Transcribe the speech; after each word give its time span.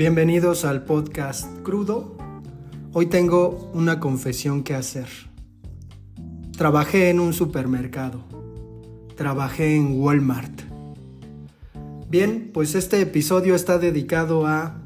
Bienvenidos 0.00 0.64
al 0.64 0.84
podcast 0.84 1.46
Crudo. 1.62 2.16
Hoy 2.94 3.04
tengo 3.04 3.70
una 3.74 4.00
confesión 4.00 4.62
que 4.62 4.72
hacer. 4.72 5.08
Trabajé 6.56 7.10
en 7.10 7.20
un 7.20 7.34
supermercado. 7.34 8.24
Trabajé 9.14 9.76
en 9.76 10.00
Walmart. 10.00 10.62
Bien, 12.08 12.48
pues 12.54 12.74
este 12.74 13.02
episodio 13.02 13.54
está 13.54 13.76
dedicado 13.76 14.46
a 14.46 14.80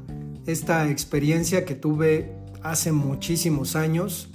esta 0.47 0.89
experiencia 0.89 1.63
que 1.63 1.75
tuve 1.75 2.35
hace 2.61 2.91
muchísimos 2.91 3.77
años, 3.77 4.27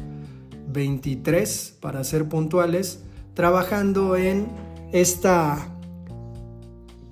23 0.72 1.76
para 1.78 2.02
ser 2.04 2.26
puntuales, 2.26 3.02
trabajando 3.34 4.16
en 4.16 4.46
esta 4.94 5.76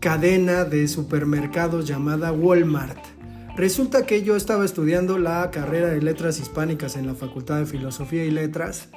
cadena 0.01 0.65
de 0.65 0.89
supermercados 0.89 1.87
llamada 1.87 2.33
Walmart. 2.33 3.18
Resulta 3.59 4.07
que 4.07 4.23
yo 4.23 4.37
estaba 4.37 4.65
estudiando 4.65 5.19
la 5.19 5.51
carrera 5.51 5.89
de 5.89 6.01
letras 6.01 6.39
hispánicas 6.39 6.95
en 6.95 7.09
la 7.09 7.17
Facultad 7.17 7.59
de 7.59 7.67
Filosofía 7.67 8.25
y 8.25 8.31
Letras 8.31 8.89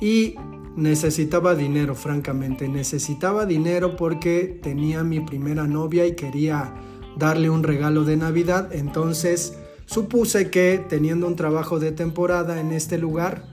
y 0.00 0.34
necesitaba 0.74 1.54
dinero, 1.54 1.94
francamente. 1.94 2.68
Necesitaba 2.68 3.46
dinero 3.46 3.94
porque 3.94 4.58
tenía 4.60 5.04
mi 5.04 5.20
primera 5.20 5.68
novia 5.68 6.08
y 6.08 6.16
quería 6.16 6.74
darle 7.16 7.50
un 7.50 7.62
regalo 7.62 8.04
de 8.04 8.16
Navidad. 8.16 8.74
Entonces 8.74 9.56
supuse 9.86 10.50
que 10.50 10.84
teniendo 10.88 11.28
un 11.28 11.36
trabajo 11.36 11.78
de 11.78 11.92
temporada 11.92 12.60
en 12.60 12.72
este 12.72 12.98
lugar 12.98 13.44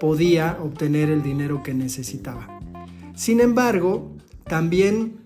podía 0.00 0.56
obtener 0.62 1.10
el 1.10 1.22
dinero 1.22 1.62
que 1.62 1.74
necesitaba. 1.74 2.58
Sin 3.14 3.38
embargo, 3.40 4.16
también 4.48 5.25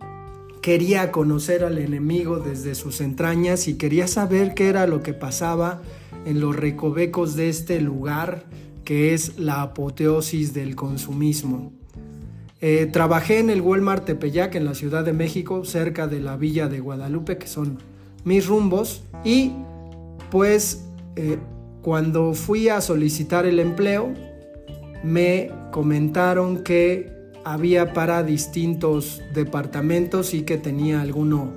quería 0.62 1.10
conocer 1.10 1.64
al 1.64 1.78
enemigo 1.78 2.38
desde 2.38 2.74
sus 2.74 3.00
entrañas 3.00 3.68
y 3.68 3.74
quería 3.74 4.06
saber 4.06 4.54
qué 4.54 4.68
era 4.68 4.86
lo 4.86 5.02
que 5.02 5.14
pasaba 5.14 5.80
en 6.26 6.40
los 6.40 6.54
recovecos 6.54 7.34
de 7.34 7.48
este 7.48 7.80
lugar 7.80 8.44
que 8.84 9.14
es 9.14 9.38
la 9.38 9.62
apoteosis 9.62 10.52
del 10.52 10.74
consumismo. 10.74 11.72
Eh, 12.60 12.86
trabajé 12.92 13.38
en 13.38 13.48
el 13.48 13.62
Walmart 13.62 14.04
Tepeyac 14.04 14.54
en 14.54 14.64
la 14.66 14.74
Ciudad 14.74 15.04
de 15.04 15.12
México, 15.12 15.64
cerca 15.64 16.06
de 16.06 16.20
la 16.20 16.36
villa 16.36 16.68
de 16.68 16.80
Guadalupe, 16.80 17.38
que 17.38 17.46
son 17.46 17.78
mis 18.24 18.46
rumbos, 18.46 19.02
y 19.24 19.52
pues 20.30 20.84
eh, 21.16 21.38
cuando 21.82 22.34
fui 22.34 22.68
a 22.68 22.80
solicitar 22.80 23.46
el 23.46 23.60
empleo, 23.60 24.12
me 25.02 25.50
comentaron 25.72 26.62
que 26.62 27.19
había 27.44 27.92
para 27.92 28.22
distintos 28.22 29.22
departamentos 29.34 30.34
y 30.34 30.42
que 30.42 30.58
tenía 30.58 31.00
alguno 31.00 31.52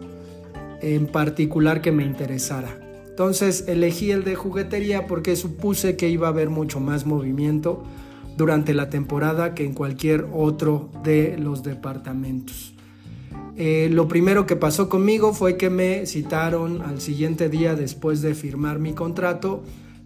en 0.81 1.08
particular 1.08 1.81
que 1.81 1.92
me 1.92 2.03
interesara. 2.03 2.80
Entonces 3.08 3.66
elegí 3.67 4.12
el 4.12 4.23
de 4.23 4.36
juguetería 4.36 5.08
porque 5.08 5.36
supuse 5.36 5.95
que 5.95 6.09
iba 6.09 6.28
a 6.28 6.31
haber 6.31 6.50
mucho 6.50 6.80
más 6.80 7.06
movimiento 7.06 7.84
durante 8.38 8.73
la 8.73 8.90
temporada 8.90 9.53
que 9.53 9.66
en 9.66 9.73
cualquier 9.73 10.28
otro 10.34 10.90
de 11.03 11.38
los 11.38 11.64
departamentos. 11.64 12.73
Eh, 13.56 13.88
lo 13.92 14.08
primero 14.08 14.47
que 14.47 14.56
pasó 14.56 14.90
conmigo 14.90 15.34
fue 15.34 15.58
que 15.58 15.70
me 15.70 16.08
citaron 16.08 16.81
al 16.81 17.00
siguiente 17.00 17.50
día 17.50 17.75
después 17.75 18.22
de 18.23 18.34
firmar 18.34 18.80
mi 18.80 18.94
contrato 18.94 19.62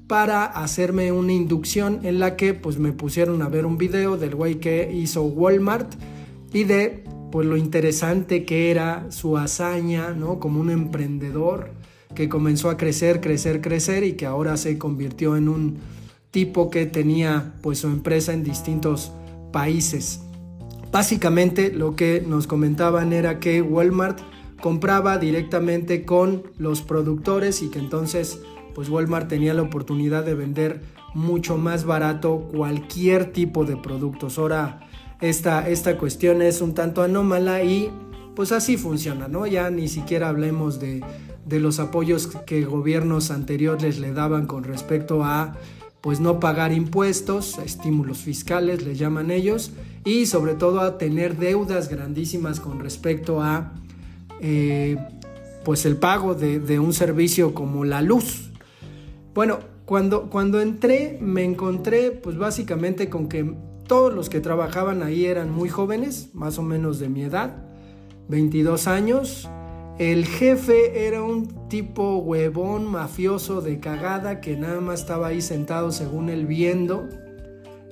para 0.07 0.45
hacerme 0.45 1.11
una 1.11 1.33
inducción 1.33 1.99
en 2.03 2.19
la 2.19 2.35
que 2.35 2.53
pues 2.53 2.79
me 2.79 2.93
pusieron 2.93 3.41
a 3.41 3.49
ver 3.49 3.65
un 3.65 3.77
video 3.77 4.17
del 4.17 4.35
güey 4.35 4.55
que 4.55 4.91
hizo 4.93 5.23
Walmart 5.23 5.93
y 6.53 6.63
de 6.63 7.03
pues 7.31 7.45
lo 7.45 7.57
interesante 7.57 8.45
que 8.45 8.71
era 8.71 9.11
su 9.11 9.37
hazaña, 9.37 10.11
¿no? 10.11 10.39
Como 10.39 10.61
un 10.61 10.71
emprendedor 10.71 11.71
que 12.15 12.29
comenzó 12.29 12.69
a 12.69 12.77
crecer, 12.77 13.19
crecer, 13.19 13.61
crecer 13.61 14.03
y 14.05 14.13
que 14.13 14.25
ahora 14.25 14.55
se 14.55 14.77
convirtió 14.77 15.35
en 15.35 15.49
un 15.49 15.77
tipo 16.31 16.69
que 16.71 16.85
tenía 16.85 17.53
pues 17.61 17.79
su 17.79 17.87
empresa 17.87 18.33
en 18.33 18.43
distintos 18.43 19.11
países. 19.51 20.21
Básicamente 20.91 21.71
lo 21.71 21.95
que 21.95 22.23
nos 22.25 22.47
comentaban 22.47 23.11
era 23.11 23.39
que 23.39 23.61
Walmart 23.61 24.19
compraba 24.61 25.17
directamente 25.17 26.05
con 26.05 26.43
los 26.57 26.81
productores 26.81 27.61
y 27.61 27.69
que 27.69 27.79
entonces 27.79 28.39
pues 28.77 28.89
Walmart 28.89 29.27
tenía 29.27 29.55
la 29.55 29.63
oportunidad 29.63 30.23
de 30.23 30.35
vender 30.35 30.81
mucho 31.15 31.57
más 31.57 31.83
barato 31.83 32.47
cualquier 32.55 33.33
tipo 33.33 33.65
de 33.65 33.75
productos. 33.75 34.37
Ahora 34.37 34.81
esta, 35.19 35.67
esta 35.67 35.97
cuestión 35.97 36.43
es 36.43 36.61
un 36.61 36.75
tanto 36.75 37.01
anómala 37.01 37.63
y 37.63 37.89
pues 38.35 38.51
así 38.51 38.77
funciona, 38.77 39.27
¿no? 39.27 39.47
Ya 39.47 39.71
ni 39.71 39.87
siquiera 39.87 40.29
hablemos 40.29 40.79
de, 40.79 41.03
de 41.43 41.59
los 41.59 41.79
apoyos 41.79 42.27
que 42.45 42.65
gobiernos 42.65 43.31
anteriores 43.31 43.97
le 43.97 44.11
daban 44.11 44.45
con 44.45 44.63
respecto 44.63 45.23
a 45.23 45.57
pues 45.99 46.19
no 46.19 46.39
pagar 46.39 46.71
impuestos, 46.71 47.57
estímulos 47.57 48.19
fiscales 48.19 48.85
le 48.85 48.93
llaman 48.93 49.31
ellos, 49.31 49.71
y 50.05 50.27
sobre 50.27 50.53
todo 50.53 50.81
a 50.81 50.99
tener 50.99 51.37
deudas 51.37 51.89
grandísimas 51.89 52.59
con 52.59 52.79
respecto 52.79 53.41
a 53.41 53.73
eh, 54.39 54.97
pues 55.65 55.87
el 55.87 55.97
pago 55.97 56.35
de, 56.35 56.59
de, 56.59 56.79
un 56.79 56.93
servicio 56.93 57.55
como 57.55 57.83
la 57.83 58.03
luz, 58.03 58.46
bueno, 59.37 59.59
cuando, 59.85 60.31
cuando 60.31 60.59
entré 60.61 61.19
me 61.21 61.43
encontré 61.43 62.09
pues 62.09 62.39
básicamente 62.39 63.07
con 63.07 63.29
que 63.29 63.53
todos 63.87 64.11
los 64.11 64.29
que 64.29 64.39
trabajaban 64.39 65.03
ahí 65.03 65.27
eran 65.27 65.51
muy 65.51 65.69
jóvenes, 65.69 66.31
más 66.33 66.57
o 66.57 66.63
menos 66.63 66.97
de 66.97 67.09
mi 67.09 67.21
edad, 67.21 67.55
22 68.29 68.87
años. 68.87 69.47
El 69.99 70.25
jefe 70.25 71.05
era 71.05 71.21
un 71.21 71.69
tipo 71.69 72.17
huevón, 72.17 72.87
mafioso 72.87 73.61
de 73.61 73.79
cagada 73.79 74.41
que 74.41 74.57
nada 74.57 74.81
más 74.81 75.01
estaba 75.01 75.27
ahí 75.27 75.41
sentado 75.41 75.91
según 75.91 76.29
él 76.29 76.47
viendo 76.47 77.07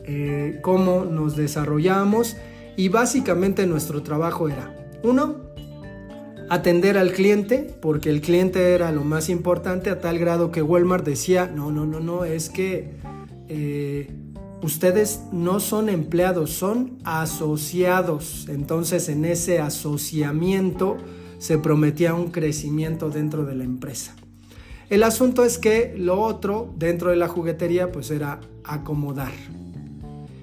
eh, 0.03 0.57
cómo 0.63 1.05
nos 1.05 1.35
desarrollamos 1.35 2.37
y 2.75 2.89
básicamente 2.89 3.67
nuestro 3.67 4.01
trabajo 4.01 4.49
era, 4.49 4.75
uno, 5.03 5.44
atender 6.49 6.97
al 6.97 7.11
cliente, 7.11 7.75
porque 7.81 8.09
el 8.09 8.21
cliente 8.21 8.73
era 8.73 8.91
lo 8.91 9.03
más 9.03 9.29
importante 9.29 9.89
a 9.89 9.99
tal 9.99 10.19
grado 10.19 10.51
que 10.51 10.61
Walmart 10.61 11.05
decía, 11.05 11.51
no, 11.53 11.71
no, 11.71 11.85
no, 11.85 11.99
no, 11.99 12.25
es 12.25 12.49
que 12.49 12.91
eh, 13.47 14.11
ustedes 14.61 15.21
no 15.31 15.59
son 15.59 15.89
empleados, 15.89 16.51
son 16.51 16.97
asociados. 17.03 18.47
Entonces 18.49 19.09
en 19.09 19.25
ese 19.25 19.59
asociamiento 19.59 20.97
se 21.37 21.57
prometía 21.57 22.13
un 22.13 22.31
crecimiento 22.31 23.09
dentro 23.09 23.45
de 23.45 23.55
la 23.55 23.63
empresa. 23.63 24.15
El 24.89 25.03
asunto 25.03 25.43
es 25.43 25.57
que 25.57 25.95
lo 25.97 26.21
otro 26.21 26.73
dentro 26.77 27.09
de 27.09 27.15
la 27.15 27.27
juguetería 27.27 27.91
pues 27.91 28.11
era 28.11 28.39
acomodar. 28.63 29.31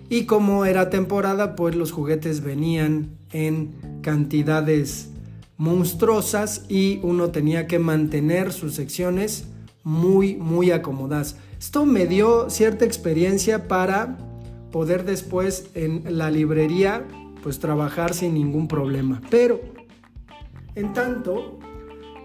Y 0.08 0.26
como 0.26 0.66
era 0.66 0.90
temporada, 0.90 1.56
pues 1.56 1.74
los 1.74 1.90
juguetes 1.90 2.42
venían 2.42 3.16
en 3.32 4.00
cantidades 4.02 5.11
monstruosas 5.56 6.64
y 6.68 7.00
uno 7.02 7.30
tenía 7.30 7.66
que 7.66 7.78
mantener 7.78 8.52
sus 8.52 8.74
secciones 8.74 9.46
muy, 9.84 10.36
muy 10.36 10.70
acomodadas. 10.70 11.36
Esto 11.58 11.86
me 11.86 12.06
dio 12.06 12.50
cierta 12.50 12.84
experiencia 12.84 13.68
para 13.68 14.18
poder 14.70 15.04
después 15.04 15.70
en 15.74 16.18
la 16.18 16.30
librería 16.30 17.06
pues 17.42 17.58
trabajar 17.58 18.14
sin 18.14 18.34
ningún 18.34 18.68
problema. 18.68 19.20
Pero, 19.30 19.60
en 20.74 20.92
tanto, 20.92 21.58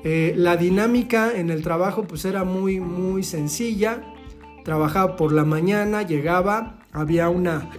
eh, 0.04 0.34
la 0.38 0.58
dinámica 0.58 1.32
en 1.36 1.50
el 1.50 1.64
trabajo 1.64 2.04
pues 2.04 2.26
era 2.26 2.44
muy, 2.44 2.80
muy 2.80 3.24
sencilla. 3.24 4.04
Trabajaba 4.64 5.16
por 5.16 5.32
la 5.32 5.44
mañana, 5.44 6.04
llegaba, 6.04 6.80
había 6.92 7.30
una 7.30 7.70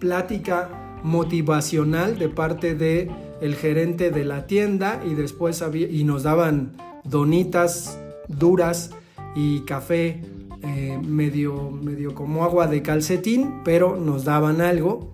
plática 0.00 1.00
motivacional 1.02 2.18
de 2.18 2.28
parte 2.28 2.74
de 2.74 3.10
el 3.40 3.54
gerente 3.56 4.10
de 4.10 4.24
la 4.24 4.46
tienda 4.46 5.02
y 5.04 5.14
después 5.14 5.62
y 5.74 6.04
nos 6.04 6.22
daban 6.22 6.72
donitas 7.04 7.98
duras 8.28 8.90
y 9.34 9.60
café 9.60 10.22
eh, 10.62 10.98
medio, 11.02 11.70
medio 11.70 12.14
como 12.14 12.44
agua 12.44 12.66
de 12.66 12.82
calcetín, 12.82 13.62
pero 13.64 13.96
nos 13.96 14.24
daban 14.24 14.60
algo 14.60 15.12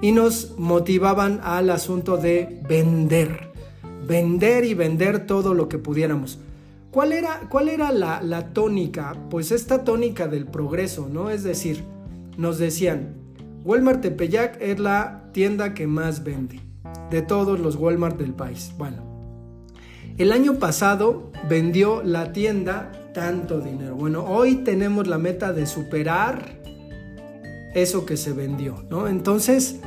y 0.00 0.12
nos 0.12 0.58
motivaban 0.58 1.40
al 1.42 1.70
asunto 1.70 2.16
de 2.16 2.60
vender, 2.68 3.48
vender 4.06 4.64
y 4.64 4.74
vender 4.74 5.26
todo 5.26 5.54
lo 5.54 5.68
que 5.68 5.78
pudiéramos. 5.78 6.38
¿Cuál 6.90 7.12
era, 7.12 7.40
cuál 7.48 7.68
era 7.68 7.90
la, 7.90 8.22
la 8.22 8.52
tónica? 8.52 9.16
Pues 9.30 9.50
esta 9.50 9.82
tónica 9.82 10.28
del 10.28 10.46
progreso, 10.46 11.08
¿no? 11.12 11.30
Es 11.30 11.42
decir, 11.42 11.82
nos 12.36 12.58
decían, 12.58 13.14
Walmart 13.64 14.00
Tepeyac 14.00 14.58
es 14.60 14.78
la 14.78 15.24
tienda 15.32 15.74
que 15.74 15.88
más 15.88 16.22
vende 16.22 16.60
de 17.10 17.22
todos 17.22 17.60
los 17.60 17.76
Walmart 17.76 18.18
del 18.18 18.34
país. 18.34 18.72
Bueno, 18.76 19.02
el 20.16 20.32
año 20.32 20.58
pasado 20.58 21.30
vendió 21.48 22.02
la 22.02 22.32
tienda 22.32 22.92
tanto 23.12 23.60
dinero. 23.60 23.96
Bueno, 23.96 24.24
hoy 24.24 24.56
tenemos 24.56 25.06
la 25.06 25.18
meta 25.18 25.52
de 25.52 25.66
superar 25.66 26.60
eso 27.74 28.06
que 28.06 28.16
se 28.16 28.32
vendió, 28.32 28.84
¿no? 28.90 29.08
Entonces, 29.08 29.80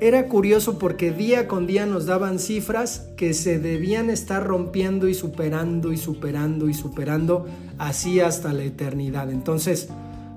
era 0.00 0.28
curioso 0.28 0.78
porque 0.78 1.12
día 1.12 1.46
con 1.46 1.66
día 1.66 1.84
nos 1.84 2.06
daban 2.06 2.38
cifras 2.38 3.10
que 3.16 3.34
se 3.34 3.58
debían 3.58 4.08
estar 4.08 4.46
rompiendo 4.46 5.08
y 5.08 5.14
superando 5.14 5.92
y 5.92 5.98
superando 5.98 6.68
y 6.68 6.74
superando 6.74 7.46
así 7.78 8.20
hasta 8.20 8.52
la 8.52 8.64
eternidad. 8.64 9.30
Entonces, 9.30 9.88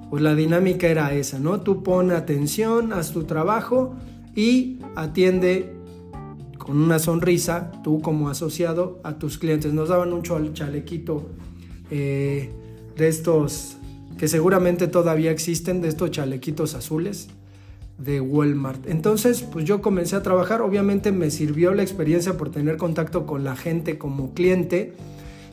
pues 0.10 0.22
la 0.22 0.36
dinámica 0.36 0.88
era 0.88 1.14
esa, 1.14 1.40
¿no? 1.40 1.62
Tú 1.62 1.82
pon 1.82 2.12
atención, 2.12 2.92
haz 2.92 3.12
tu 3.12 3.24
trabajo 3.24 3.96
y 4.36 4.80
atiende 4.96 5.73
con 6.64 6.82
una 6.82 6.98
sonrisa, 6.98 7.72
tú 7.84 8.02
como 8.02 8.30
asociado, 8.30 9.00
a 9.04 9.20
tus 9.20 9.38
clientes. 9.38 9.74
Nos 9.74 9.90
daban 9.90 10.14
un 10.14 10.24
chalequito 10.24 11.30
eh, 11.92 12.52
de 12.96 13.08
estos 13.08 13.76
que 14.18 14.28
seguramente 14.28 14.88
todavía 14.88 15.32
existen, 15.32 15.82
de 15.82 15.90
estos 15.90 16.12
chalequitos 16.12 16.74
azules 16.76 17.28
de 17.98 18.22
Walmart. 18.22 18.88
Entonces, 18.88 19.42
pues 19.42 19.66
yo 19.66 19.82
comencé 19.82 20.16
a 20.16 20.24
trabajar, 20.24 20.62
obviamente 20.62 21.12
me 21.12 21.32
sirvió 21.32 21.74
la 21.74 21.84
experiencia 21.84 22.38
por 22.38 22.50
tener 22.50 22.78
contacto 22.78 23.26
con 23.26 23.44
la 23.44 23.56
gente 23.56 23.98
como 23.98 24.34
cliente 24.34 24.94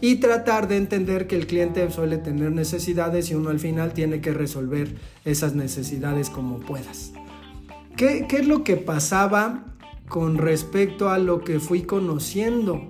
y 0.00 0.16
tratar 0.16 0.68
de 0.68 0.76
entender 0.76 1.26
que 1.26 1.36
el 1.36 1.46
cliente 1.46 1.90
suele 1.90 2.18
tener 2.18 2.52
necesidades 2.52 3.30
y 3.30 3.34
uno 3.34 3.50
al 3.50 3.58
final 3.58 3.92
tiene 3.92 4.20
que 4.20 4.32
resolver 4.32 4.94
esas 5.24 5.54
necesidades 5.54 6.30
como 6.30 6.60
puedas. 6.60 7.12
¿Qué, 7.96 8.26
qué 8.28 8.36
es 8.36 8.46
lo 8.46 8.62
que 8.62 8.76
pasaba 8.76 9.64
con 10.10 10.36
respecto 10.36 11.08
a 11.08 11.18
lo 11.18 11.40
que 11.40 11.60
fui 11.60 11.82
conociendo 11.82 12.82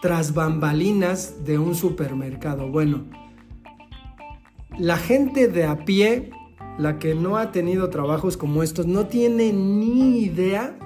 tras 0.00 0.32
bambalinas 0.32 1.44
de 1.44 1.58
un 1.58 1.74
supermercado. 1.74 2.68
Bueno, 2.68 3.04
la 4.78 4.96
gente 4.96 5.48
de 5.48 5.64
a 5.64 5.84
pie, 5.84 6.30
la 6.78 7.00
que 7.00 7.16
no 7.16 7.36
ha 7.36 7.50
tenido 7.50 7.90
trabajos 7.90 8.36
como 8.36 8.62
estos, 8.62 8.86
no 8.86 9.08
tiene 9.08 9.52
ni 9.52 10.20
idea 10.20 10.78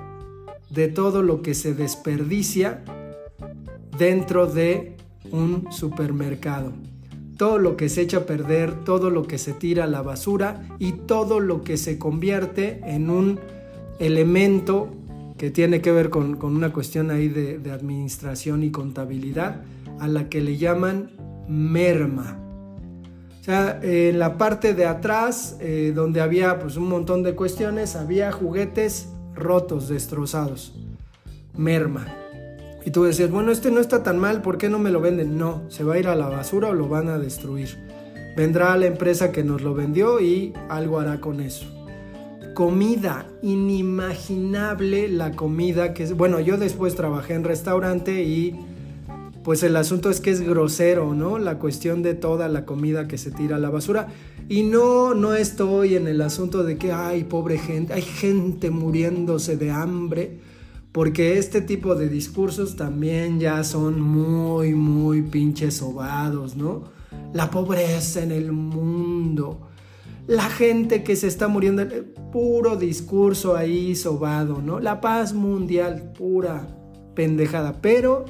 de 0.71 0.89
todo 0.89 1.23
lo 1.23 1.43
que 1.43 1.53
se 1.53 1.75
desperdicia 1.75 2.83
dentro 3.99 4.47
de 4.47 4.97
un 5.31 5.71
supermercado. 5.71 6.73
Todo 7.37 7.59
lo 7.59 7.77
que 7.77 7.91
se 7.91 8.01
echa 8.01 8.19
a 8.19 8.27
perder, 8.27 8.83
todo 8.85 9.11
lo 9.11 9.25
que 9.25 9.37
se 9.37 9.53
tira 9.53 9.85
a 9.85 9.89
la 9.89 10.01
basura 10.01 10.63
y 10.79 10.93
todo 10.93 11.39
lo 11.39 11.63
que 11.63 11.77
se 11.77 11.99
convierte 11.99 12.81
en 12.87 13.11
un 13.11 13.41
elemento 13.99 14.89
que 15.43 15.51
tiene 15.51 15.81
que 15.81 15.91
ver 15.91 16.09
con, 16.09 16.41
una 16.41 16.73
cuestión 16.73 17.11
ahí 17.11 17.27
de, 17.27 17.73
administración 17.73 18.63
y 18.63 18.71
contabilidad, 18.71 19.63
a 19.99 20.07
la 20.07 20.29
que 20.29 20.41
le 20.41 20.57
llaman 20.57 21.11
merma. 21.49 22.39
O 23.41 23.43
sea, 23.43 23.81
en 23.83 24.21
la 24.21 24.39
parte 24.39 24.73
de 24.73 24.87
atrás, 24.87 25.57
eh, 25.59 25.91
donde 25.97 26.21
había 26.21 26.61
pues 26.61 26.77
un 26.77 26.89
montón 26.89 27.25
de 27.25 27.35
cuestiones, 27.35 27.97
había 27.97 28.31
juguetes 28.31 29.09
rotos, 29.35 29.89
destrozados. 29.89 30.77
Merma. 31.57 32.07
Y 32.87 32.93
tú 32.93 33.03
decías, 33.03 33.33
bueno, 33.33 33.51
este 33.51 33.73
no 33.73 33.81
está 33.81 34.05
tan 34.05 34.19
mal, 34.19 34.43
¿por 34.43 34.59
qué 34.59 34.69
no 34.69 34.79
me 34.79 34.93
lo 34.93 35.01
venden? 35.01 35.39
No, 35.39 35.63
se 35.71 35.83
va 35.83 35.95
a 35.95 35.99
ir 35.99 36.07
a 36.07 36.15
la 36.15 36.29
basura 36.29 36.69
o 36.69 36.73
lo 36.73 36.87
van 36.87 37.09
a 37.09 37.19
destruir. 37.19 37.85
Vendrá 38.37 38.77
la 38.77 38.87
empresa 38.87 39.33
que 39.33 39.43
nos 39.43 39.61
lo 39.61 39.75
vendió 39.75 40.21
y 40.21 40.55
algo 40.69 41.01
hará 41.01 41.21
con 41.21 41.41
eso 41.41 41.82
comida, 42.55 43.27
inimaginable 43.43 45.09
la 45.09 45.33
comida 45.33 45.95
que 45.95 46.13
bueno, 46.13 46.41
yo 46.41 46.57
después 46.57 46.95
trabajé 46.95 47.35
en 47.35 47.45
restaurante 47.45 48.23
y 48.23 48.57
pues 49.43 49.63
el 49.63 49.77
asunto 49.77 50.11
es 50.11 50.21
que 50.21 50.31
es 50.31 50.41
grosero, 50.41 51.15
¿no? 51.15 51.39
La 51.39 51.59
cuestión 51.59 52.03
de 52.03 52.15
toda 52.15 52.49
la 52.49 52.65
comida 52.65 53.09
que 53.09 53.19
se 53.19 53.31
tira 53.31 53.57
a 53.57 53.59
la 53.59 53.71
basura. 53.71 54.09
Y 54.49 54.63
no, 54.63 55.15
no 55.15 55.35
estoy 55.35 55.97
en 55.97 56.07
el 56.07 56.21
asunto 56.21 56.63
de 56.63 56.79
que, 56.79 56.93
ay, 56.93 57.25
pobre 57.25 57.59
gente, 57.59 57.93
hay 57.93 58.03
gente 58.03 58.71
muriéndose 58.71 59.57
de 59.57 59.71
hambre, 59.71 60.39
porque 60.93 61.39
este 61.39 61.61
tipo 61.61 61.95
de 61.95 62.09
discursos 62.09 62.77
también 62.77 63.41
ya 63.41 63.65
son 63.65 64.01
muy, 64.01 64.75
muy 64.75 65.23
pinches 65.23 65.79
sobados, 65.79 66.57
¿no? 66.57 66.85
La 67.33 67.51
pobreza 67.51 68.23
en 68.23 68.31
el 68.31 68.53
mundo 68.53 69.69
la 70.27 70.49
gente 70.49 71.03
que 71.03 71.17
se 71.17 71.27
está 71.27 71.49
muriendo, 71.49 71.85
puro 72.33 72.77
discurso 72.77 73.55
ahí 73.55 73.95
sobado, 73.95 74.61
¿no? 74.61 74.81
La 74.81 75.01
paz 75.01 75.33
mundial, 75.35 76.13
pura 76.17 76.67
pendejada. 77.15 77.81
Pero 77.81 78.25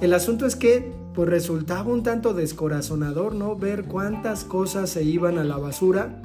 el 0.00 0.12
asunto 0.12 0.44
es 0.46 0.56
que 0.56 0.92
pues 1.14 1.28
resultaba 1.28 1.90
un 1.90 2.02
tanto 2.02 2.34
descorazonador, 2.34 3.34
¿no? 3.34 3.56
Ver 3.56 3.84
cuántas 3.84 4.44
cosas 4.44 4.90
se 4.90 5.02
iban 5.02 5.38
a 5.38 5.44
la 5.44 5.56
basura 5.56 6.22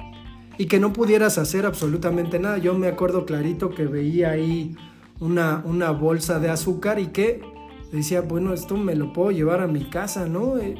y 0.57 0.65
que 0.65 0.80
no 0.80 0.94
pudieras 0.94 1.38
hacer 1.38 1.65
absolutamente 1.65 2.39
nada. 2.39 2.57
Yo 2.57 2.74
me 2.74 2.88
acuerdo 2.88 3.25
clarito 3.25 3.69
que 3.69 3.86
veía 3.86 4.31
ahí 4.31 4.75
una, 5.19 5.63
una 5.65 5.92
bolsa 5.92 6.39
de 6.39 6.50
azúcar 6.50 7.00
y 7.00 7.07
que 7.07 7.42
decía, 7.92 8.21
bueno, 8.21 8.54
esto 8.54 8.75
me 8.75 8.95
lo 8.95 9.13
puedo 9.13 9.31
llevar 9.31 9.62
a 9.62 9.68
mi 9.68 9.86
casa, 9.86 10.27
¿no? 10.27 10.57
Eh, 10.57 10.75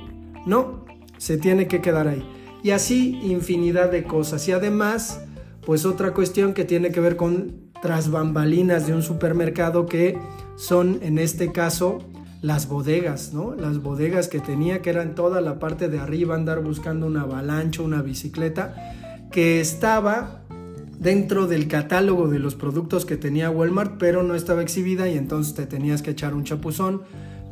no, 0.46 0.86
se 1.18 1.38
tiene 1.38 1.68
que 1.68 1.82
quedar 1.82 2.08
ahí 2.08 2.24
y 2.64 2.72
así 2.72 3.20
infinidad 3.22 3.92
de 3.92 4.06
cosas. 4.06 4.48
Y 4.48 4.54
además, 4.54 5.22
pues 5.66 5.86
otra 5.86 6.14
cuestión 6.14 6.54
que 6.54 6.66
tiene 6.66 6.92
que 6.92 7.00
ver 7.00 7.16
con 7.16 7.72
tras 7.82 8.12
bambalinas 8.12 8.88
de 8.88 8.94
un 8.94 9.04
supermercado 9.04 9.86
que 9.86 10.18
son 10.56 11.00
en 11.02 11.18
este 11.18 11.52
caso 11.52 12.00
las 12.42 12.68
bodegas, 12.68 13.34
¿no? 13.34 13.56
Las 13.56 13.82
bodegas 13.82 14.28
que 14.28 14.40
tenía 14.40 14.82
que 14.82 14.90
eran 14.90 15.16
toda 15.16 15.42
la 15.42 15.60
parte 15.60 15.88
de 15.90 16.00
arriba 16.00 16.36
andar 16.36 16.62
buscando 16.62 17.06
una 17.06 17.22
avalancha, 17.22 17.82
una 17.82 18.02
bicicleta 18.02 18.76
que 19.32 19.60
estaba 19.60 20.42
dentro 21.00 21.48
del 21.48 21.68
catálogo 21.68 22.28
de 22.28 22.40
los 22.40 22.56
productos 22.56 23.06
que 23.06 23.18
tenía 23.18 23.50
Walmart, 23.50 23.98
pero 23.98 24.24
no 24.24 24.36
estaba 24.36 24.62
exhibida 24.62 25.10
y 25.10 25.18
entonces 25.18 25.54
te 25.54 25.66
tenías 25.66 26.02
que 26.02 26.12
echar 26.12 26.34
un 26.34 26.44
chapuzón 26.44 27.02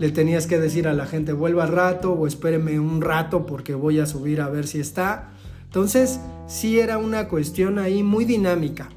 le 0.02 0.10
tenías 0.10 0.48
que 0.48 0.60
decir 0.60 0.88
a 0.88 0.94
la 0.94 1.06
gente 1.06 1.32
vuelva 1.32 1.64
al 1.64 1.72
rato 1.72 2.14
o 2.14 2.26
espéreme 2.26 2.80
un 2.80 3.02
rato 3.04 3.46
porque 3.46 3.76
voy 3.76 4.00
a 4.00 4.08
subir 4.08 4.42
a 4.42 4.50
ver 4.50 4.66
si 4.66 4.80
está. 4.80 5.30
Entonces, 5.72 6.20
sí 6.48 6.82
era 6.82 6.98
una 6.98 7.30
cuestión 7.30 7.80
ahí 7.80 8.04
muy 8.04 8.26
dinámica. 8.26 8.90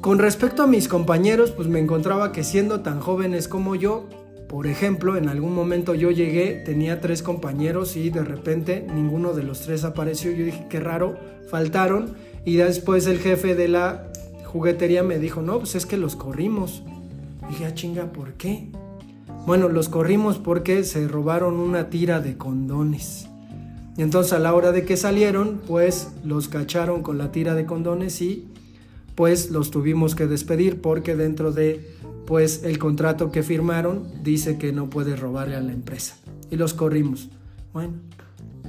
Con 0.00 0.18
respecto 0.18 0.64
a 0.64 0.66
mis 0.66 0.88
compañeros, 0.88 1.52
pues 1.52 1.68
me 1.68 1.78
encontraba 1.78 2.32
que 2.32 2.42
siendo 2.42 2.80
tan 2.80 2.98
jóvenes 2.98 3.46
como 3.46 3.76
yo, 3.76 4.08
por 4.48 4.66
ejemplo, 4.66 5.16
en 5.16 5.28
algún 5.28 5.54
momento 5.54 5.94
yo 5.94 6.10
llegué, 6.10 6.60
tenía 6.66 7.00
tres 7.00 7.22
compañeros 7.22 7.96
y 7.96 8.10
de 8.10 8.24
repente 8.24 8.84
ninguno 8.92 9.34
de 9.34 9.44
los 9.44 9.60
tres 9.60 9.84
apareció. 9.84 10.32
Yo 10.32 10.44
dije, 10.44 10.66
qué 10.68 10.80
raro, 10.80 11.16
faltaron. 11.48 12.16
Y 12.44 12.56
después 12.56 13.06
el 13.06 13.20
jefe 13.20 13.54
de 13.54 13.68
la 13.68 14.10
juguetería 14.44 15.04
me 15.04 15.20
dijo, 15.20 15.42
no, 15.42 15.60
pues 15.60 15.76
es 15.76 15.86
que 15.86 15.96
los 15.96 16.16
corrimos. 16.16 16.82
dije, 17.48 17.66
ah, 17.66 17.74
chinga, 17.74 18.06
¿por 18.06 18.32
qué? 18.32 18.66
Bueno, 19.46 19.68
los 19.68 19.88
corrimos 19.88 20.38
porque 20.38 20.82
se 20.82 21.06
robaron 21.06 21.60
una 21.60 21.88
tira 21.88 22.18
de 22.18 22.36
condones. 22.36 23.28
Entonces 23.96 24.32
a 24.32 24.38
la 24.38 24.54
hora 24.54 24.72
de 24.72 24.84
que 24.84 24.96
salieron, 24.96 25.60
pues 25.66 26.08
los 26.24 26.48
cacharon 26.48 27.02
con 27.02 27.18
la 27.18 27.30
tira 27.30 27.54
de 27.54 27.66
condones 27.66 28.22
y 28.22 28.48
pues 29.14 29.50
los 29.50 29.70
tuvimos 29.70 30.14
que 30.14 30.26
despedir 30.26 30.80
porque 30.80 31.14
dentro 31.14 31.52
de 31.52 31.92
pues 32.26 32.62
el 32.64 32.78
contrato 32.78 33.30
que 33.30 33.42
firmaron 33.42 34.08
dice 34.22 34.56
que 34.56 34.72
no 34.72 34.88
puede 34.88 35.16
robarle 35.16 35.56
a 35.56 35.60
la 35.60 35.72
empresa. 35.72 36.16
Y 36.50 36.56
los 36.56 36.72
corrimos. 36.72 37.28
Bueno, 37.72 37.94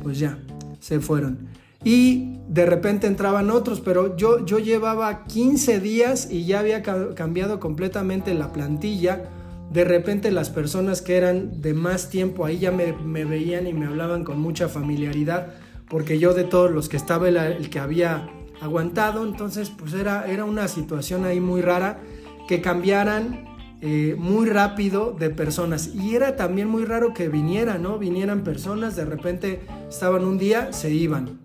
pues 0.01 0.19
ya, 0.19 0.39
se 0.79 0.99
fueron. 0.99 1.47
Y 1.83 2.37
de 2.47 2.65
repente 2.65 3.07
entraban 3.07 3.49
otros, 3.49 3.81
pero 3.81 4.15
yo, 4.15 4.45
yo 4.45 4.59
llevaba 4.59 5.25
15 5.25 5.79
días 5.79 6.29
y 6.31 6.45
ya 6.45 6.59
había 6.59 6.81
cambiado 6.81 7.59
completamente 7.59 8.33
la 8.33 8.53
plantilla 8.53 9.29
de 9.71 9.83
repente 9.83 10.31
las 10.31 10.49
personas 10.49 11.01
que 11.01 11.17
eran 11.17 11.61
de 11.61 11.73
más 11.73 12.09
tiempo 12.09 12.45
ahí 12.45 12.59
ya 12.59 12.71
me, 12.71 13.25
veían 13.25 13.67
y 13.67 13.73
me 13.73 13.85
hablaban 13.85 14.23
con 14.23 14.39
mucha 14.39 14.69
familiaridad, 14.69 15.55
porque 15.89 16.19
yo 16.19 16.33
de 16.33 16.43
todos 16.43 16.71
los 16.71 16.89
que 16.89 16.97
estaba 16.97 17.27
el, 17.27 17.69
que 17.69 17.79
había 17.79 18.29
aguantado, 18.61 19.25
entonces 19.25 19.69
pues 19.69 19.93
era, 19.93 20.27
era 20.27 20.45
una 20.45 20.67
situación 20.67 21.25
ahí 21.25 21.39
muy 21.39 21.61
rara 21.61 21.99
que 22.47 22.61
cambiaran 22.61 23.45
eh, 23.81 24.15
muy 24.17 24.47
rápido 24.47 25.15
de 25.17 25.29
personas 25.29 25.89
y 25.93 26.15
era 26.15 26.35
también 26.35 26.69
muy 26.69 26.85
raro 26.85 27.13
que 27.13 27.27
vinieran, 27.27 27.83
¿no? 27.83 27.97
Vinieran 27.97 28.43
personas, 28.43 28.95
de 28.95 29.05
repente 29.05 29.61
estaban 29.89 30.23
un 30.23 30.37
día, 30.37 30.71
se 30.71 30.91
iban. 30.91 31.39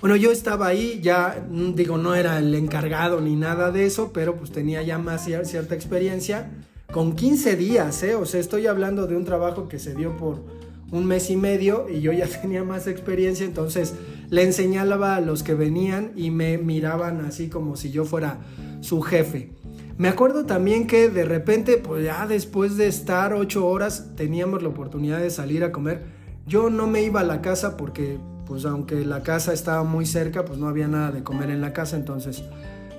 Bueno, 0.00 0.16
yo 0.16 0.30
estaba 0.30 0.68
ahí, 0.68 1.00
ya 1.02 1.44
mm, 1.50 1.74
digo, 1.74 1.98
no 1.98 2.14
era 2.14 2.38
el 2.38 2.54
encargado 2.54 3.20
ni 3.20 3.34
nada 3.34 3.70
de 3.70 3.84
eso, 3.84 4.12
pero 4.12 4.36
pues 4.36 4.52
tenía 4.52 4.82
ya 4.82 4.98
más 4.98 5.24
cierta 5.24 5.74
experiencia 5.74 6.50
con 6.92 7.14
15 7.14 7.56
días, 7.56 8.02
¿eh? 8.02 8.14
O 8.14 8.26
sea, 8.26 8.40
estoy 8.40 8.66
hablando 8.66 9.06
de 9.06 9.16
un 9.16 9.24
trabajo 9.24 9.68
que 9.68 9.78
se 9.78 9.94
dio 9.94 10.16
por 10.16 10.44
un 10.90 11.06
mes 11.06 11.30
y 11.30 11.36
medio 11.36 11.88
y 11.88 12.00
yo 12.00 12.12
ya 12.12 12.26
tenía 12.42 12.64
más 12.64 12.86
experiencia, 12.86 13.46
entonces 13.46 13.94
le 14.28 14.42
enseñaba 14.42 15.16
a 15.16 15.20
los 15.20 15.42
que 15.42 15.54
venían 15.54 16.12
y 16.16 16.30
me 16.30 16.58
miraban 16.58 17.20
así 17.24 17.48
como 17.48 17.76
si 17.76 17.90
yo 17.90 18.04
fuera 18.04 18.38
su 18.80 19.00
jefe. 19.02 19.52
Me 19.98 20.08
acuerdo 20.08 20.46
también 20.46 20.86
que 20.86 21.10
de 21.10 21.24
repente, 21.24 21.76
pues 21.76 22.04
ya 22.04 22.26
después 22.26 22.76
de 22.76 22.86
estar 22.86 23.34
ocho 23.34 23.66
horas, 23.66 24.12
teníamos 24.16 24.62
la 24.62 24.70
oportunidad 24.70 25.20
de 25.20 25.28
salir 25.28 25.62
a 25.62 25.72
comer. 25.72 26.04
Yo 26.46 26.70
no 26.70 26.86
me 26.86 27.02
iba 27.02 27.20
a 27.20 27.24
la 27.24 27.42
casa 27.42 27.76
porque, 27.76 28.18
pues 28.46 28.64
aunque 28.64 29.04
la 29.04 29.22
casa 29.22 29.52
estaba 29.52 29.84
muy 29.84 30.06
cerca, 30.06 30.46
pues 30.46 30.58
no 30.58 30.68
había 30.68 30.88
nada 30.88 31.10
de 31.12 31.22
comer 31.22 31.50
en 31.50 31.60
la 31.60 31.74
casa, 31.74 31.96
entonces 31.96 32.42